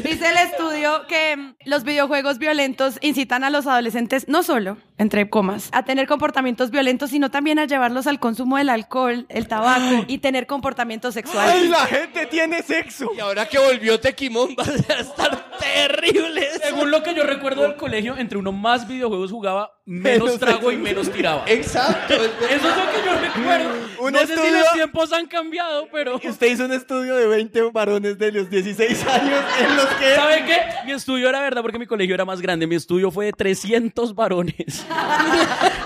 [0.03, 5.69] Dice el estudio que los videojuegos violentos incitan a los adolescentes no solo, entre comas,
[5.71, 10.19] a tener comportamientos violentos, sino también a llevarlos al consumo del alcohol, el tabaco y
[10.19, 11.55] tener comportamientos sexuales.
[11.55, 13.11] ¡Ay, la gente tiene sexo!
[13.15, 16.47] Y ahora que volvió Tequimón va a estar terrible.
[16.61, 20.71] Según lo que yo recuerdo del colegio, entre uno más videojuegos jugaba, menos Menos trago
[20.71, 21.43] y menos tiraba.
[21.47, 22.13] Exacto.
[22.13, 23.69] Eso es lo que yo recuerdo.
[23.99, 26.19] Un no sé si los tiempos han cambiado, pero...
[26.23, 30.15] Usted hizo un estudio de 20 varones de los 16 años en los que...
[30.15, 30.57] ¿Sabe qué?
[30.85, 32.67] Mi estudio era verdad porque mi colegio era más grande.
[32.67, 34.85] Mi estudio fue de 300 varones.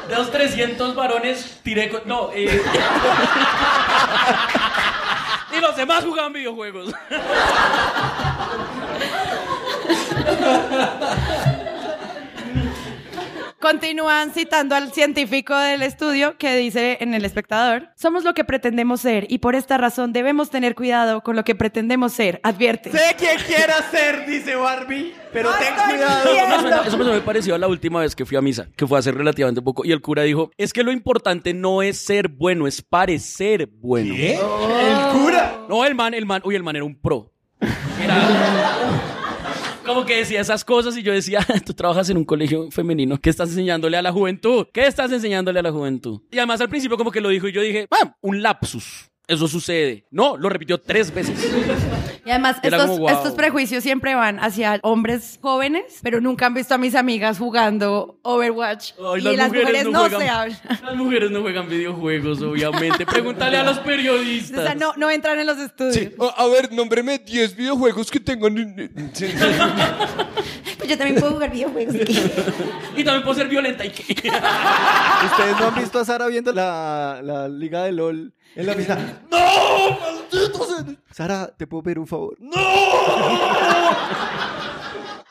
[0.09, 2.01] De los 300 varones tiré con...
[2.05, 2.61] No, eh...
[5.55, 6.91] Y los demás jugaban videojuegos.
[13.65, 19.01] Continúan citando al científico del estudio que dice en El Espectador, somos lo que pretendemos
[19.01, 22.91] ser y por esta razón debemos tener cuidado con lo que pretendemos ser, advierte.
[22.91, 26.83] Sé quién quiera ser, dice Barbie, pero ten estoy cuidado.
[26.85, 29.11] Eso eso me parecido a la última vez que fui a misa, que fue hace
[29.11, 29.83] relativamente poco.
[29.83, 34.13] Y el cura dijo, es que lo importante no es ser bueno, es parecer bueno.
[34.13, 35.61] ¿El cura?
[35.67, 37.33] No, el man, el man, uy, el man era un pro.
[37.99, 39.11] Era
[39.85, 43.29] como que decía esas cosas y yo decía, tú trabajas en un colegio femenino, ¿qué
[43.29, 44.67] estás enseñándole a la juventud?
[44.73, 46.21] ¿Qué estás enseñándole a la juventud?
[46.31, 49.11] Y además al principio como que lo dijo y yo dije, ah, un lapsus.
[49.27, 50.05] Eso sucede.
[50.11, 51.39] No, lo repitió tres veces.
[52.25, 53.15] Y además, Era estos, como, guau.
[53.15, 58.19] estos prejuicios siempre van hacia hombres jóvenes, pero nunca han visto a mis amigas jugando
[58.23, 58.93] Overwatch.
[58.99, 60.59] Ay, y las mujeres no, juegan, se hablan.
[60.83, 63.05] Las mujeres no juegan videojuegos, obviamente.
[63.05, 64.63] Pregúntale a los O periodistas.
[64.63, 65.95] sea, no, no entran en los estudios.
[65.95, 66.11] Sí.
[66.19, 68.55] A, a ver, nómbreme 10 videojuegos que tengan.
[70.77, 71.95] Pues yo también puedo jugar videojuegos.
[71.95, 73.85] Y también puedo ser violenta.
[73.85, 74.03] ¿y qué?
[74.03, 79.21] ¿Ustedes no han visto a Sara viendo la, la liga de LOL en la piscina?
[79.31, 79.99] ¡No!
[79.99, 80.85] ¡Maldito sea!
[81.11, 82.35] Sara, ¿te puedo pedir un favor?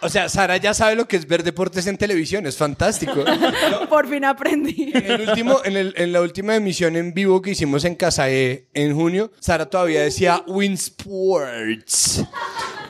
[0.01, 3.25] O sea, Sara ya sabe lo que es ver deportes en televisión, es fantástico.
[3.89, 4.93] Por fin aprendí.
[4.95, 8.69] En, el último, en, el- en la última emisión en vivo que hicimos en Casae
[8.75, 12.23] en junio, Sara todavía decía Win Sports.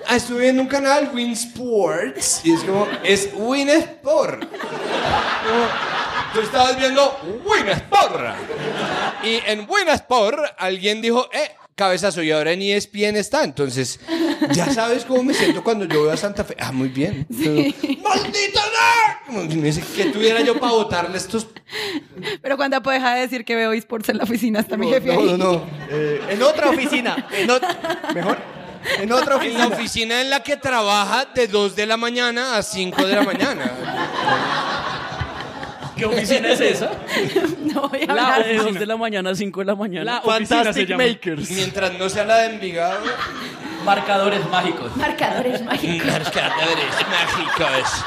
[0.09, 4.41] Ah, estuve viendo un canal, Win Sports, y es como, es Win Sport.
[4.41, 5.67] Como,
[6.35, 8.21] Tú estabas viendo Win Sport.
[9.23, 13.45] Y en Win Sport alguien dijo, eh, cabezazo, y ahora en ESPN está.
[13.45, 14.01] Entonces,
[14.51, 16.57] ya sabes cómo me siento cuando yo veo a Santa Fe.
[16.59, 17.27] Ah, muy bien.
[17.31, 18.61] ¡Maldito
[19.29, 19.85] nerd!
[19.97, 21.47] Que tuviera yo para votarle estos
[22.43, 25.07] Pero cuando puedo dejar de decir que veo esports en la oficina, está mi jefe
[25.09, 25.27] no, ahí.
[25.27, 25.65] no, no.
[25.91, 27.29] Eh, en otra oficina.
[27.33, 28.39] En ot- Mejor.
[28.99, 29.67] En otra En la oficina.
[29.69, 33.73] oficina en la que trabaja de 2 de la mañana a 5 de la mañana.
[35.97, 36.91] ¿Qué oficina es esa?
[37.75, 38.45] No voy a La hablar.
[38.47, 40.05] de 2 de la mañana a 5 de la mañana.
[40.05, 41.05] La oficina se Fantastic llama.
[41.07, 41.51] Makers.
[41.51, 43.01] Mientras no sea la de Envigado.
[43.85, 44.97] Marcadores mágicos.
[44.97, 46.07] Marcadores mágicos.
[46.07, 48.05] Marcadores mágicos.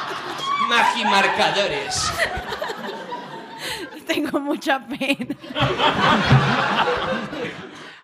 [0.70, 2.12] Magimarcadores.
[4.08, 5.36] Tengo mucha pena.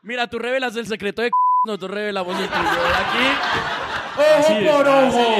[0.02, 1.32] Mira, tú revelas el secreto de
[1.66, 2.60] nosotros revelamos el tuyo.
[2.60, 3.83] Aquí.
[4.16, 5.36] ¡Ojo por ojo!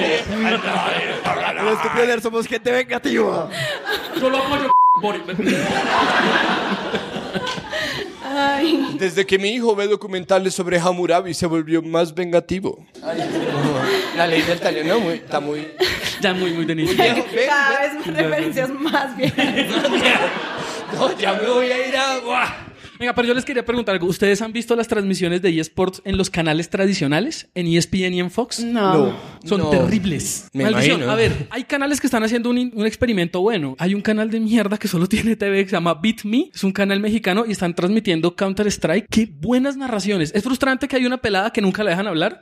[1.64, 3.50] Los nerds somos gente vengativa.
[4.20, 4.72] Yo lo apoyo.
[8.26, 8.96] Ay.
[8.98, 12.80] Desde que mi hijo ve documentales sobre Hammurabi se volvió más vengativo.
[14.16, 15.68] La ley del talón, no, muy- está muy...
[16.22, 16.96] Ya muy, muy de ven,
[17.48, 17.98] Cada ven.
[17.98, 19.34] vez referencias más bien.
[20.94, 22.73] No, ya me voy a ir a...
[23.00, 24.08] Venga, pero yo les quería preguntar algo.
[24.08, 27.50] ¿Ustedes han visto las transmisiones de eSports en los canales tradicionales?
[27.56, 28.60] ¿En ESPN y en Fox?
[28.64, 29.14] No.
[29.44, 29.70] Son No.
[29.70, 30.48] terribles.
[30.54, 30.98] Me Maldición.
[31.02, 31.12] imagino.
[31.12, 33.76] A ver, hay canales que están haciendo un, un experimento bueno.
[33.80, 36.50] Hay un canal de mierda que solo tiene TV que se llama Beat Me.
[36.54, 39.08] Es un canal mexicano y están transmitiendo Counter-Strike.
[39.10, 40.32] Qué buenas narraciones.
[40.36, 42.40] Es frustrante que hay una pelada que nunca la dejan hablar.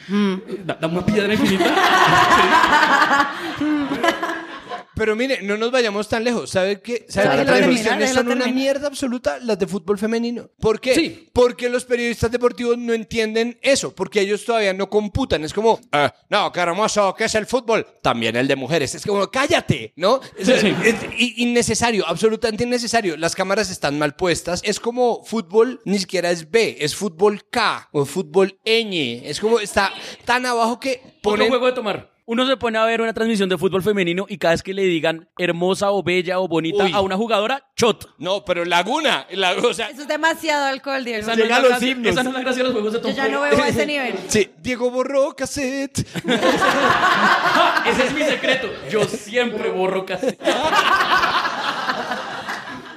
[0.66, 1.74] Da, da una piedra infinita.
[4.96, 6.50] Pero mire, no nos vayamos tan lejos.
[6.50, 7.06] ¿Sabe qué?
[7.08, 9.40] ¿Sabe transmisiones déjalo son una mierda absoluta?
[9.40, 10.50] Las de fútbol femenino.
[10.60, 10.94] ¿Por qué?
[10.94, 11.30] Sí.
[11.34, 13.96] Porque los periodistas deportivos no entienden eso.
[13.96, 15.44] Porque ellos todavía no computan.
[15.44, 17.88] Es como, ah, no, qué hermoso, ¿qué es el fútbol?
[18.02, 18.94] También el de mujeres.
[18.96, 20.20] Es como, cállate, ¿no?
[20.38, 20.76] Es, Sí, sí.
[20.84, 20.96] es
[21.38, 23.16] innecesario, absolutamente innecesario.
[23.18, 24.62] Las cámaras están mal puestas.
[24.64, 29.22] Es como fútbol, ni siquiera es B, es fútbol K o fútbol ñ.
[29.24, 29.94] Es como, está
[30.26, 31.48] tan abajo que Otro ponen...
[31.50, 32.11] juego de tomar.
[32.32, 34.84] Uno se pone a ver una transmisión de fútbol femenino y cada vez que le
[34.84, 36.92] digan hermosa o bella o bonita Uy.
[36.94, 38.10] a una jugadora, shot.
[38.20, 41.20] No, pero Laguna, la- o sea, Eso es demasiado alcohol, Diego.
[41.20, 43.02] Esa no, es la gracia, esa no es la gracia de los juegos de Yo
[43.02, 43.56] Tom ya no Brady.
[43.58, 44.16] veo a ese nivel.
[44.30, 46.00] sí, Diego borró cassette.
[47.86, 48.70] Ese es mi secreto.
[48.90, 50.28] Yo siempre borro casi.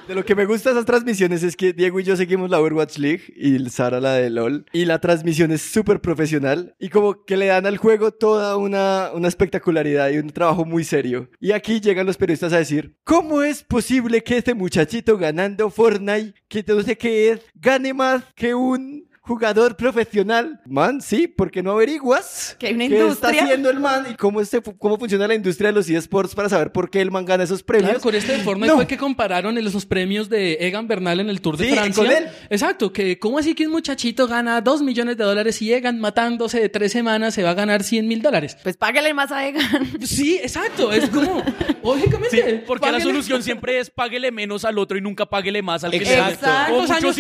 [0.07, 2.99] De lo que me gusta esas transmisiones es que Diego y yo seguimos la Overwatch
[2.99, 4.67] League y Sara la de LOL.
[4.73, 9.13] Y la transmisión es súper profesional y como que le dan al juego toda una,
[9.15, 11.31] una espectacularidad y un trabajo muy serio.
[11.41, 16.35] Y aquí llegan los periodistas a decir, ¿cómo es posible que este muchachito ganando Fortnite,
[16.49, 20.61] que no sé qué es, gane más que un jugador profesional.
[20.67, 24.41] Man, sí, porque no averiguas que hay una qué está haciendo el man y cómo,
[24.41, 27.45] este, cómo funciona la industria de los eSports para saber por qué el man gana
[27.45, 27.89] esos premios.
[27.89, 31.57] Claro, con este informe fue que compararon esos premios de Egan Bernal en el Tour
[31.57, 32.03] de sí, Francia.
[32.03, 32.29] Con él.
[32.51, 36.61] Exacto, que cómo así que un muchachito gana 2 millones de dólares y Egan matándose
[36.61, 38.59] de 3 semanas se va a ganar 100 mil dólares.
[38.63, 39.65] Pues págale más a Egan.
[40.05, 41.43] Sí, exacto, es como,
[41.83, 42.65] lógicamente.
[42.67, 45.99] Porque la solución siempre es páguele menos al otro y nunca páguele más al que
[45.99, 46.47] Exacto.
[46.47, 46.67] le da.
[46.69, 47.17] ¿Cuántos años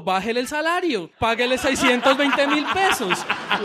[0.00, 3.18] bájele el salario, páguele 620 mil pesos.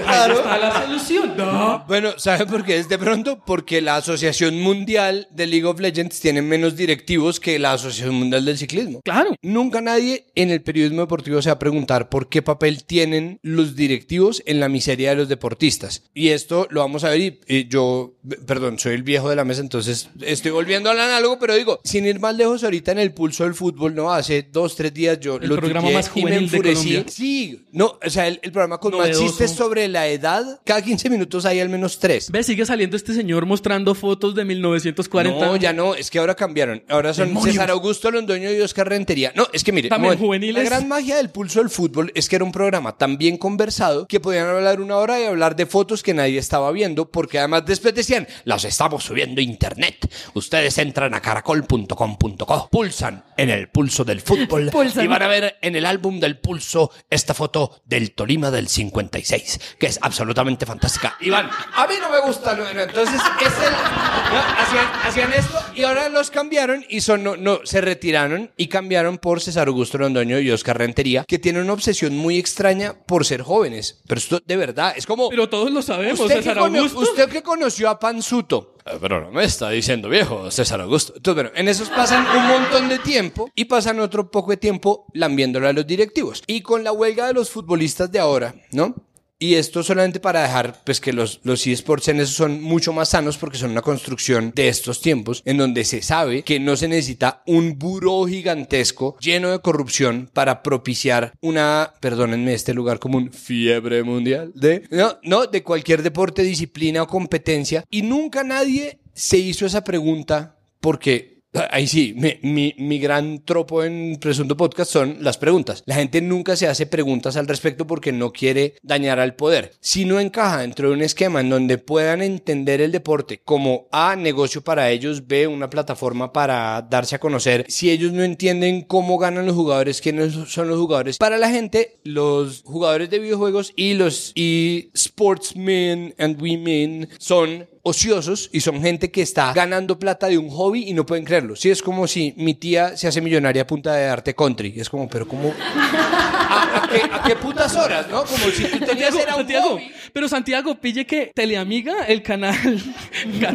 [0.04, 0.36] Claro.
[0.36, 1.34] Está la solución.
[1.38, 1.84] No.
[1.88, 3.42] Bueno, ¿sabe por qué es de pronto?
[3.46, 8.46] Porque la Asociación Mundial de League of Legends tiene menos directivos que la Asociación Mundial
[8.46, 9.02] del Ciclismo.
[9.04, 9.36] Claro.
[9.42, 13.76] Nunca nadie en el periodismo deportivo se va a preguntar por qué papel tienen los
[13.76, 16.04] directivos en la miseria de los deportistas.
[16.14, 18.16] Y esto lo vamos a ver y, y yo,
[18.46, 22.06] perdón, soy el viejo de la mesa, entonces estoy volviendo al análogo, pero digo, sin
[22.06, 24.12] ir más lejos ahorita en el pulso del fútbol, ¿no?
[24.12, 25.38] Hace dos, tres días yo...
[25.38, 27.04] El lo programa más y me enfurecí.
[27.08, 29.26] Sí, no, o sea, el, el programa con más Novedoso.
[29.28, 32.30] chistes sobre la edad, cada 15 minutos hay al menos tres.
[32.32, 35.46] Ve, sigue saliendo este señor mostrando fotos de 1940.
[35.46, 36.84] No, ya no, es que ahora cambiaron.
[36.90, 37.54] Ahora son Demonios.
[37.54, 39.32] César Augusto Londoño y Oscar Rentería.
[39.36, 40.64] No, es que mire, También juveniles.
[40.64, 44.08] la gran magia del pulso del fútbol es que era un programa tan bien conversado
[44.08, 47.66] que podían hablar una hora y hablar de fotos que nadie estaba viendo, porque además
[47.66, 50.10] después decían, las estamos subiendo a internet.
[50.34, 55.06] Ustedes entran a caracol.com.co, pulsan en el pulso del fútbol Pulsan.
[55.06, 59.76] y van a ver en el álbum del pulso esta foto del Tolima del 56,
[59.80, 61.18] que es absolutamente fantástica.
[61.22, 65.60] Iván, a mí no me gusta, no, no, entonces es el, no, hacían, hacían esto
[65.76, 69.98] y ahora los cambiaron y son, no, no, se retiraron y cambiaron por César Augusto
[69.98, 74.02] Londoño y Oscar Rentería, que tienen una obsesión muy extraña por ser jóvenes.
[74.08, 75.30] Pero esto de verdad es como...
[75.30, 77.00] Pero todos lo sabemos, usted, César que Augusto.
[77.00, 78.75] usted que conoció a Panzuto.
[78.86, 81.14] Eh, Pero no me está diciendo viejo, César Augusto.
[81.16, 85.08] Entonces, bueno, en esos pasan un montón de tiempo y pasan otro poco de tiempo
[85.14, 86.44] lambiéndole a los directivos.
[86.48, 88.94] Y con la huelga de los futbolistas de ahora, ¿no?
[89.38, 93.10] Y esto solamente para dejar pues que los, los eSports en eso son mucho más
[93.10, 96.88] sanos porque son una construcción de estos tiempos en donde se sabe que no se
[96.88, 104.04] necesita un buró gigantesco lleno de corrupción para propiciar una, perdónenme este lugar común, fiebre
[104.04, 107.84] mundial de, no, no, de cualquier deporte, disciplina o competencia.
[107.90, 111.35] Y nunca nadie se hizo esa pregunta porque
[111.72, 115.84] Ahí sí, mi, mi, mi gran tropo en Presunto Podcast son las preguntas.
[115.86, 119.72] La gente nunca se hace preguntas al respecto porque no quiere dañar al poder.
[119.80, 124.16] Si no encaja dentro de un esquema en donde puedan entender el deporte como A,
[124.16, 129.18] negocio para ellos, B, una plataforma para darse a conocer, si ellos no entienden cómo
[129.18, 133.94] ganan los jugadores, quiénes son los jugadores, para la gente, los jugadores de videojuegos y
[133.94, 140.50] los e-sportsmen and women son ociosos y son gente que está ganando plata de un
[140.50, 141.56] hobby y no pueden creerlo.
[141.56, 144.74] Sí, es como si mi tía se hace millonaria a punta de arte country.
[144.76, 145.54] Es como, pero ¿cómo?
[145.60, 148.24] ¿A, a qué, a qué putas horas, no?
[148.26, 149.92] Como si tú tenías Santiago, era un Santiago, hobby.
[150.14, 152.56] pero Santiago, pille que Teleamiga, el canal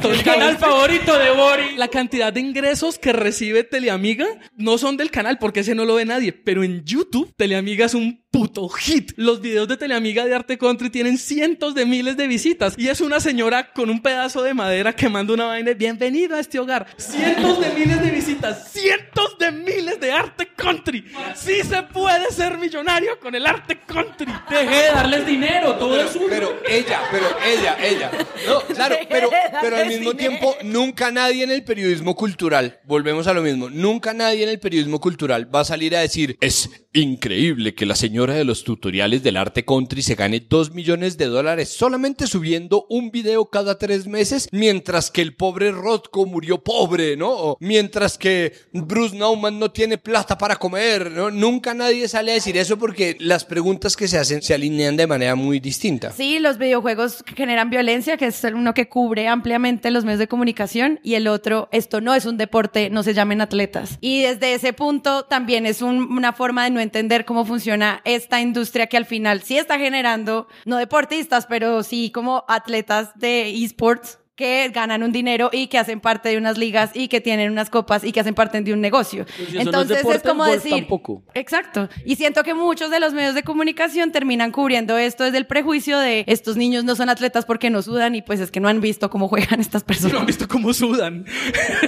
[0.05, 1.77] El canal favorito de Boris.
[1.77, 4.27] la cantidad de ingresos que recibe Teleamiga
[4.57, 7.95] no son del canal porque ese no lo ve nadie, pero en YouTube Teleamiga es
[7.95, 9.13] un puto hit.
[9.17, 13.01] Los videos de Teleamiga de Arte Country tienen cientos de miles de visitas y es
[13.01, 15.73] una señora con un pedazo de madera quemando una vaina.
[15.73, 16.87] Bienvenido a este hogar.
[16.97, 21.05] Cientos de miles de visitas, cientos de miles de Arte Country.
[21.35, 24.33] Sí se puede ser millonario con el Arte Country.
[24.49, 26.29] Deje de darles dinero, todo es un...
[26.29, 28.11] Pero ella, pero ella, ella.
[28.47, 29.29] No, claro, pero,
[29.61, 34.15] pero al mismo tiempo, nunca nadie en el periodismo cultural, volvemos a lo mismo, nunca
[34.15, 38.35] nadie en el periodismo cultural va a salir a decir, es increíble que la señora
[38.35, 43.11] de los tutoriales del arte country se gane dos millones de dólares solamente subiendo un
[43.11, 47.57] video cada tres meses, mientras que el pobre Rothko murió pobre, ¿no?
[47.61, 51.31] Mientras que Bruce Nauman no tiene plata para comer, ¿no?
[51.31, 55.07] Nunca nadie sale a decir eso porque las preguntas que se hacen se alinean de
[55.07, 56.11] manera muy distinta.
[56.13, 60.99] Sí, los videojuegos generan violencia, que es uno que cubre ampliamente los medios de comunicación,
[61.05, 63.97] y el otro, esto no es un deporte, no se llamen atletas.
[64.01, 68.41] Y desde ese punto también es un- una forma de no entender cómo funciona esta
[68.41, 74.20] industria que al final sí está generando, no deportistas, pero sí como atletas de esports
[74.41, 77.69] que ganan un dinero y que hacen parte de unas ligas y que tienen unas
[77.71, 79.27] copas y que hacen parte de un negocio.
[79.27, 81.23] Pues si eso no es Entonces como decir, tampoco.
[81.35, 81.89] exacto.
[82.05, 85.99] Y siento que muchos de los medios de comunicación terminan cubriendo esto desde el prejuicio
[85.99, 88.81] de estos niños no son atletas porque no sudan y pues es que no han
[88.81, 90.15] visto cómo juegan estas personas.
[90.15, 91.25] No han visto cómo sudan.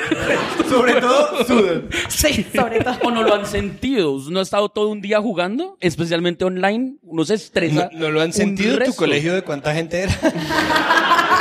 [0.69, 1.89] Sobre todo, sudan.
[2.09, 2.97] Sí, sobre todo.
[3.03, 4.13] O no lo han sentido.
[4.13, 6.97] Uno ha estado todo un día jugando, especialmente online.
[7.03, 7.91] Uno se ¿No, estresa.
[7.95, 8.79] no lo han sentido?
[8.79, 10.13] ¿Tu colegio de cuánta gente era?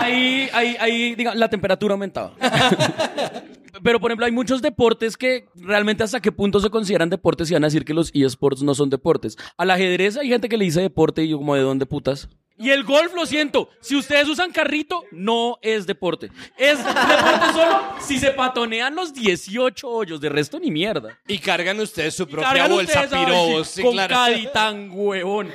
[0.00, 2.32] Ahí, ahí, ahí, diga, la temperatura aumentaba.
[3.82, 7.54] Pero, por ejemplo, hay muchos deportes que realmente hasta qué punto se consideran deportes y
[7.54, 9.36] van a decir que los eSports no son deportes.
[9.56, 12.28] Al ajedrez hay gente que le dice deporte y yo como, ¿de dónde putas?
[12.60, 16.30] Y el golf, lo siento, si ustedes usan carrito, no es deporte.
[16.58, 21.18] Es deporte solo si se patonean los 18 hoyos, de resto ni mierda.
[21.26, 23.66] Y cargan ustedes su propia Cargan bolsa ustedes, pirobos.
[23.68, 24.14] sí, con claro.
[24.14, 25.48] caditán, huevón.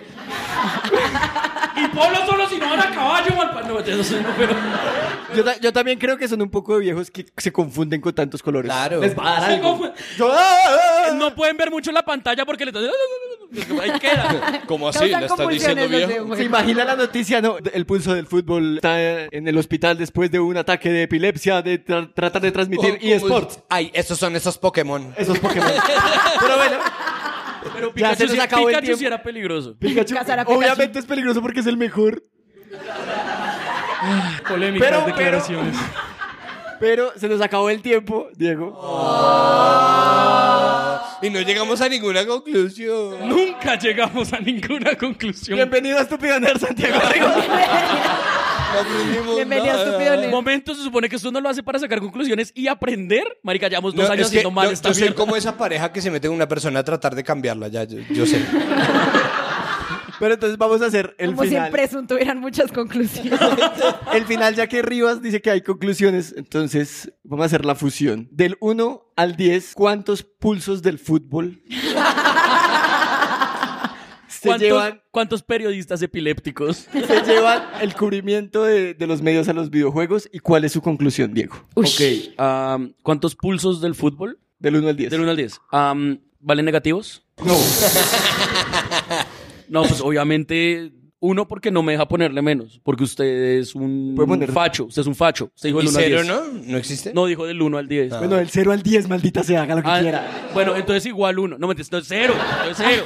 [1.78, 4.54] y polo solo si no van a caballo, mal no, eso sí, no, pero...
[5.36, 8.14] Yo, ta- yo también creo que son un poco de viejos que se confunden con
[8.14, 8.72] tantos colores.
[8.72, 9.02] Claro.
[9.02, 9.78] Les va a dar Se algo.
[9.80, 11.12] confu- Yo- ¡ah!
[11.16, 12.74] No pueden ver mucho la pantalla porque les...
[13.82, 14.64] Ahí queda.
[14.68, 15.06] ¿Cómo así?
[15.06, 16.36] ¿Le estás diciendo viejo?
[16.36, 17.42] ¿Se imagina la noticia?
[17.42, 21.62] No, el pulso del fútbol está en el hospital después de un ataque de epilepsia
[21.62, 23.60] de tra- tratar de transmitir ¿Cómo- eSports.
[23.70, 25.14] Ay, estos son esos Pokémon.
[25.18, 25.70] Esos Pokémon.
[26.42, 26.78] Pero bueno,
[27.74, 29.00] Pero Ya Pikachu, se nos sí- acabó el Pikachu tiempo.
[29.00, 29.76] sí era peligroso.
[29.80, 30.52] Pikachu, Pikachu.
[30.54, 32.24] obviamente es peligroso porque es el mejor.
[34.48, 35.76] Polémicas Pero- pero- declaraciones.
[36.80, 38.74] Pero se nos acabó el tiempo, Diego.
[41.26, 43.28] Y no llegamos a ninguna conclusión.
[43.28, 45.56] Nunca llegamos a ninguna conclusión.
[45.58, 47.00] Bienvenido a Estúpido Nerd, Santiago.
[47.00, 49.86] No aprendimos Bienvenido a nada.
[49.86, 50.30] Estúpido Nerd.
[50.30, 53.24] Momento se supone que esto no lo hace para sacar conclusiones y aprender.
[53.42, 55.16] Marica, llevamos dos No, años es que haciendo mal yo, esta yo soy mierda.
[55.16, 57.98] como esa pareja que se mete en una persona a tratar de cambiarla, ya, yo,
[58.12, 58.40] yo sé.
[60.20, 61.66] Pero entonces vamos a hacer el Como si final.
[61.68, 63.40] en Presun tuvieran muchas conclusiones.
[64.14, 68.28] El final, ya que Rivas dice que hay conclusiones, entonces vamos a hacer la fusión.
[68.32, 71.62] Del 1 al 10, ¿cuántos pulsos del fútbol
[74.28, 76.88] se ¿Cuántos, llevan, cuántos periodistas epilépticos?
[76.92, 80.30] se llevan el cubrimiento de, de los medios a los videojuegos?
[80.32, 81.56] ¿Y cuál es su conclusión, Diego?
[81.74, 82.02] Ok.
[82.38, 84.40] am, ¿Cuántos pulsos del fútbol?
[84.60, 85.12] Del 1 al 10.
[85.12, 85.60] Del 1 al 10.
[85.72, 87.24] Am, ¿Valen negativos?
[87.44, 87.56] No.
[89.70, 90.92] No, pues obviamente
[91.22, 92.80] uno porque no me deja ponerle menos.
[92.84, 93.26] Porque usted
[93.58, 94.86] es un poner- facho.
[94.86, 95.50] Usted es un facho.
[95.56, 96.28] Usted dijo ¿Y del 1 al cero 10.
[96.28, 96.72] no?
[96.72, 97.14] ¿No existe?
[97.16, 98.10] No, dijo del 1 al 10.
[98.20, 100.50] Bueno, del 0 al 10, maldita sea, haga lo que Ah, quiera.
[100.54, 101.58] Bueno, entonces igual uno.
[101.58, 102.36] No, mentira, entonces cero.
[102.62, 103.04] Entonces cero.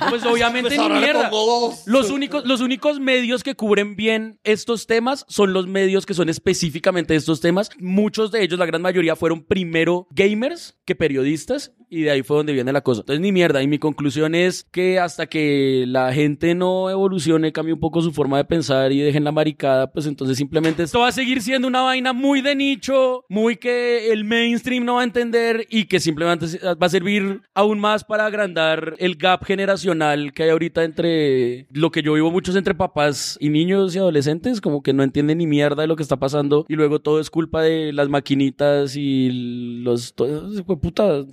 [0.00, 1.30] No, pues obviamente Pues ni ahora le mierda.
[1.30, 1.82] pongo dos.
[1.86, 6.28] Los únicos, los únicos medios que cubren bien estos temas son los medios que son
[6.28, 7.70] específicamente de estos temas.
[7.78, 11.72] Muchos de ellos, la gran mayoría, fueron primero gamers que periodistas.
[11.88, 13.02] Y de ahí fue donde viene la cosa.
[13.02, 13.62] Entonces, ni mierda.
[13.62, 18.12] Y mi conclusión es que hasta que la gente no evolucione, cambie un poco su
[18.12, 21.68] forma de pensar y dejen la maricada, pues entonces simplemente esto va a seguir siendo
[21.68, 26.00] una vaina muy de nicho, muy que el mainstream no va a entender y que
[26.00, 31.66] simplemente va a servir aún más para agrandar el gap generacional que hay ahorita entre
[31.70, 35.38] lo que yo vivo muchos entre papás y niños y adolescentes, como que no entienden
[35.38, 38.96] ni mierda de lo que está pasando y luego todo es culpa de las maquinitas
[38.96, 40.14] y los...
[40.14, 41.24] todo- puta.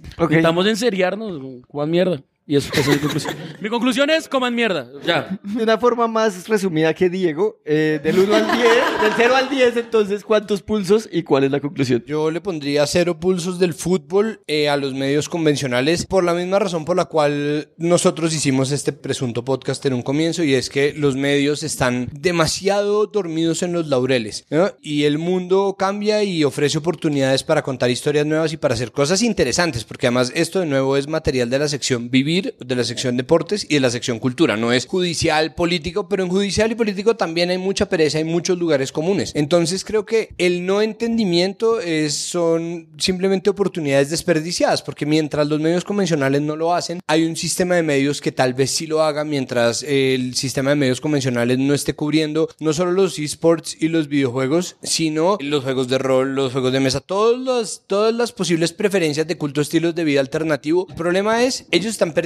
[0.44, 0.64] Ok.
[0.64, 2.22] Necesitamos enseriarnos, coman mierda.
[2.46, 3.36] Y eso, esa es mi conclusión.
[3.62, 5.40] mi conclusión es coman mierda, ya.
[5.44, 8.64] De una forma más resumida que Diego, eh, del 1 al 10,
[9.02, 12.04] del 0 al 10, entonces, ¿cuántos pulsos y cuál es la conclusión?
[12.06, 16.60] Yo le pondría cero pulsos del fútbol eh, a los medios convencionales por la misma
[16.60, 20.94] razón por la cual nosotros hicimos este presunto podcast en un comienzo y es que
[20.94, 24.72] los medios están demasiado dormidos en los laureles ¿no?
[24.82, 29.22] y el mundo cambia y ofrece oportunidades para contar historias nuevas y para hacer cosas
[29.22, 33.18] interesantes porque además esto de nuevo es material de la sección vivir, de la sección
[33.18, 37.16] deportes y de la sección cultura, no es judicial, político, pero en judicial y político
[37.16, 39.32] también hay mucha pereza, hay muchos lugares comunes.
[39.36, 45.84] Entonces creo que el no entendimiento es, son simplemente oportunidades desperdiciadas, porque mientras los medios
[45.84, 49.24] convencionales no lo hacen, hay un sistema de medios que tal vez sí lo haga
[49.24, 54.08] mientras el sistema de medios convencionales no esté cubriendo no solo los esports y los
[54.08, 58.74] videojuegos, sino los juegos de rol, los juegos de mesa, todos los, todas las posibles
[58.74, 60.88] preferencias de culto, estilos de vida alternativo.
[60.90, 62.23] El problema es, ellos están perdiendo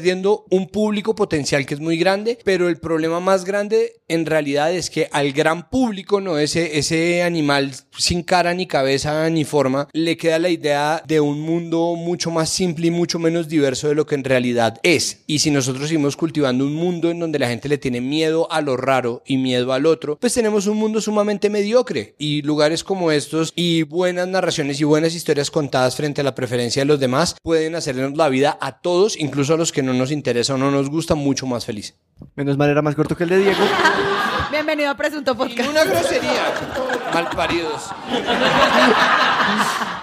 [0.49, 4.89] un público potencial que es muy grande, pero el problema más grande en realidad es
[4.89, 10.17] que al gran público, no ese, ese animal sin cara ni cabeza ni forma, le
[10.17, 14.05] queda la idea de un mundo mucho más simple y mucho menos diverso de lo
[14.05, 15.23] que en realidad es.
[15.27, 18.61] Y si nosotros seguimos cultivando un mundo en donde la gente le tiene miedo a
[18.61, 23.11] lo raro y miedo al otro, pues tenemos un mundo sumamente mediocre y lugares como
[23.11, 27.35] estos y buenas narraciones y buenas historias contadas frente a la preferencia de los demás
[27.41, 30.71] pueden hacernos la vida a todos, incluso a los que no nos interesa o no
[30.71, 31.95] nos gusta, mucho más feliz.
[32.35, 33.63] Menos mal era más corto que el de Diego.
[34.51, 35.69] Bienvenido a Presunto Podcast.
[35.69, 36.53] Una grosería.
[37.13, 37.91] Malparidos.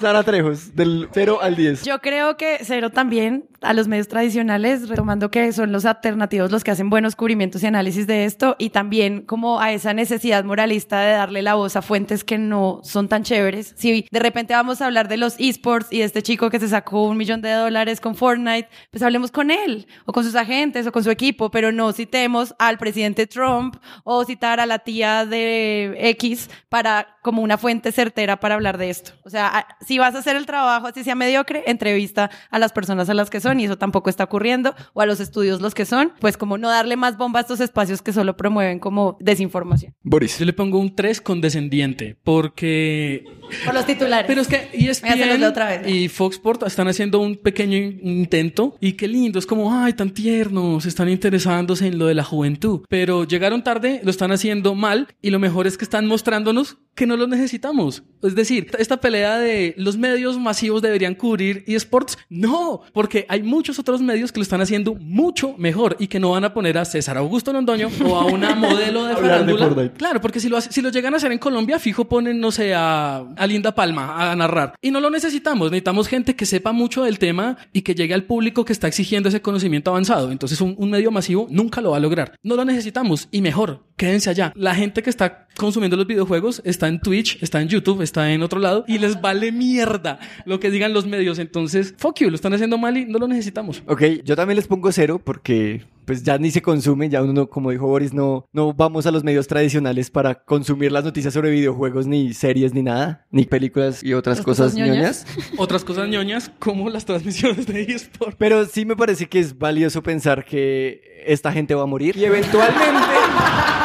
[0.00, 1.84] Sara Trejos, del 0 al 10.
[1.84, 6.64] Yo creo que cero también a los medios tradicionales, retomando que son los alternativos los
[6.64, 11.00] que hacen buenos cubrimientos y análisis de esto, y también como a esa necesidad moralista
[11.00, 13.74] de darle la voz a fuentes que no son tan chéveres.
[13.76, 16.68] Si de repente vamos a hablar de los esports y de este chico que se
[16.68, 20.86] sacó un millón de dólares con Fortnite, pues hablemos con él, o con sus agentes,
[20.86, 25.24] o con su equipo, pero no citemos al presidente Trump o citar a la tía
[25.24, 29.10] de X para como una fuente certera para hablar de esto.
[29.24, 33.08] O sea, si vas a hacer el trabajo así sea mediocre, entrevista a las personas
[33.10, 35.84] a las que son y eso tampoco está ocurriendo, o a los estudios los que
[35.86, 39.92] son, pues como no darle más bomba a estos espacios que solo promueven como desinformación.
[40.04, 40.38] Boris.
[40.38, 43.24] Yo le pongo un 3 condescendiente porque
[43.64, 44.26] Por los titulares.
[44.28, 45.88] Pero es que ESPN otra vez.
[45.88, 49.94] y Fox Sport están haciendo un pequeño in- intento y qué lindo, es como, ay,
[49.94, 52.82] tan tiernos, están interesándose en lo de la juventud.
[52.88, 57.06] Pero llegaron tarde, lo están haciendo mal y lo mejor es que están mostrándonos que
[57.06, 58.02] no lo necesitamos.
[58.22, 63.78] Es decir, esta pelea de los medios masivos deberían cubrir eSports, no, porque hay muchos
[63.78, 66.84] otros medios que lo están haciendo mucho mejor y que no van a poner a
[66.84, 69.92] César Augusto Londoño o a una modelo de farándula.
[69.96, 72.50] Claro, porque si lo, hace- si lo llegan a hacer en Colombia, fijo ponen, no
[72.50, 74.74] sé, a, a Linda Palma a narrar.
[74.82, 75.70] Y no lo necesitamos.
[75.70, 79.28] Necesitamos gente que sepa mucho del tema y que llegue al público que está exigiendo
[79.28, 80.32] ese conocimiento avanzado.
[80.32, 82.34] Entonces, un, un medio masivo nunca lo va a lograr.
[82.42, 83.28] No lo necesitamos.
[83.30, 84.52] Y mejor, quédense allá.
[84.56, 88.42] La gente que está consumiendo los videojuegos está en Twitch, está en YouTube, está en
[88.42, 91.38] otro lado y les vale mierda lo que digan los medios.
[91.38, 93.80] Entonces, fuck you, lo están haciendo mal y no lo necesitamos.
[93.86, 97.48] Ok, yo también les pongo cero porque pues ya ni se consume, ya uno, no-
[97.48, 101.50] como dijo Boris, no, no vamos a los medios tradicionales para consumir las noticias sobre
[101.50, 105.26] videojuegos, ni series, ni nada, ni películas y otras cosas cosas ñoñas.
[105.58, 108.36] Otras cosas ñoñas como las transmisiones de eSports.
[108.38, 112.24] Pero sí me parece que es valioso pensar que esta gente va a morir y
[112.24, 112.84] eventualmente...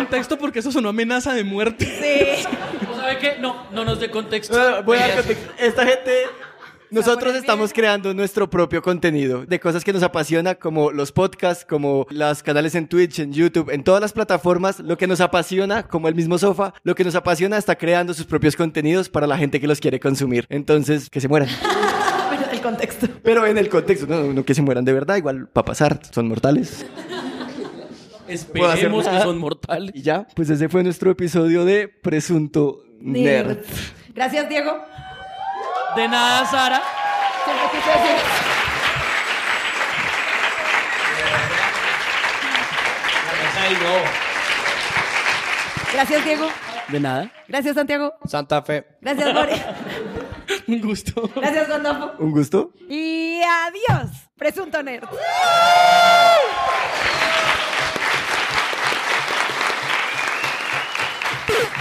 [0.00, 1.84] Contexto porque eso es una amenaza de muerte.
[1.84, 2.46] Sí.
[2.96, 3.36] ¿Sabe qué?
[3.38, 4.58] No, no nos dé contexto.
[4.58, 5.52] Ah, voy a dar contexto.
[5.58, 6.12] Esta gente...
[6.90, 12.04] Nosotros estamos creando nuestro propio contenido de cosas que nos apasiona, como los podcasts, como
[12.10, 14.80] los canales en Twitch, en YouTube, en todas las plataformas.
[14.80, 18.26] Lo que nos apasiona, como el mismo sofá, lo que nos apasiona está creando sus
[18.26, 20.46] propios contenidos para la gente que los quiere consumir.
[20.48, 21.48] Entonces, que se mueran.
[22.26, 23.06] Bueno, el contexto.
[23.22, 26.00] Pero en el contexto, no, no que se mueran de verdad, igual va a pasar,
[26.10, 26.86] son mortales.
[28.30, 29.90] Esperemos que son mortales.
[29.94, 33.58] Y ya, pues ese fue nuestro episodio de Presunto Nerd.
[34.14, 34.78] Gracias, Diego.
[35.96, 36.82] De nada, Sara.
[45.92, 46.48] Gracias, Diego.
[46.88, 47.30] De nada.
[47.48, 48.14] Gracias, Santiago.
[48.24, 48.84] Santa Fe.
[49.00, 49.60] Gracias, Boris.
[50.66, 51.30] Un gusto.
[51.34, 52.12] Gracias, Gandolfo.
[52.18, 52.72] Un gusto.
[52.88, 55.08] Y adiós, Presunto Nerd.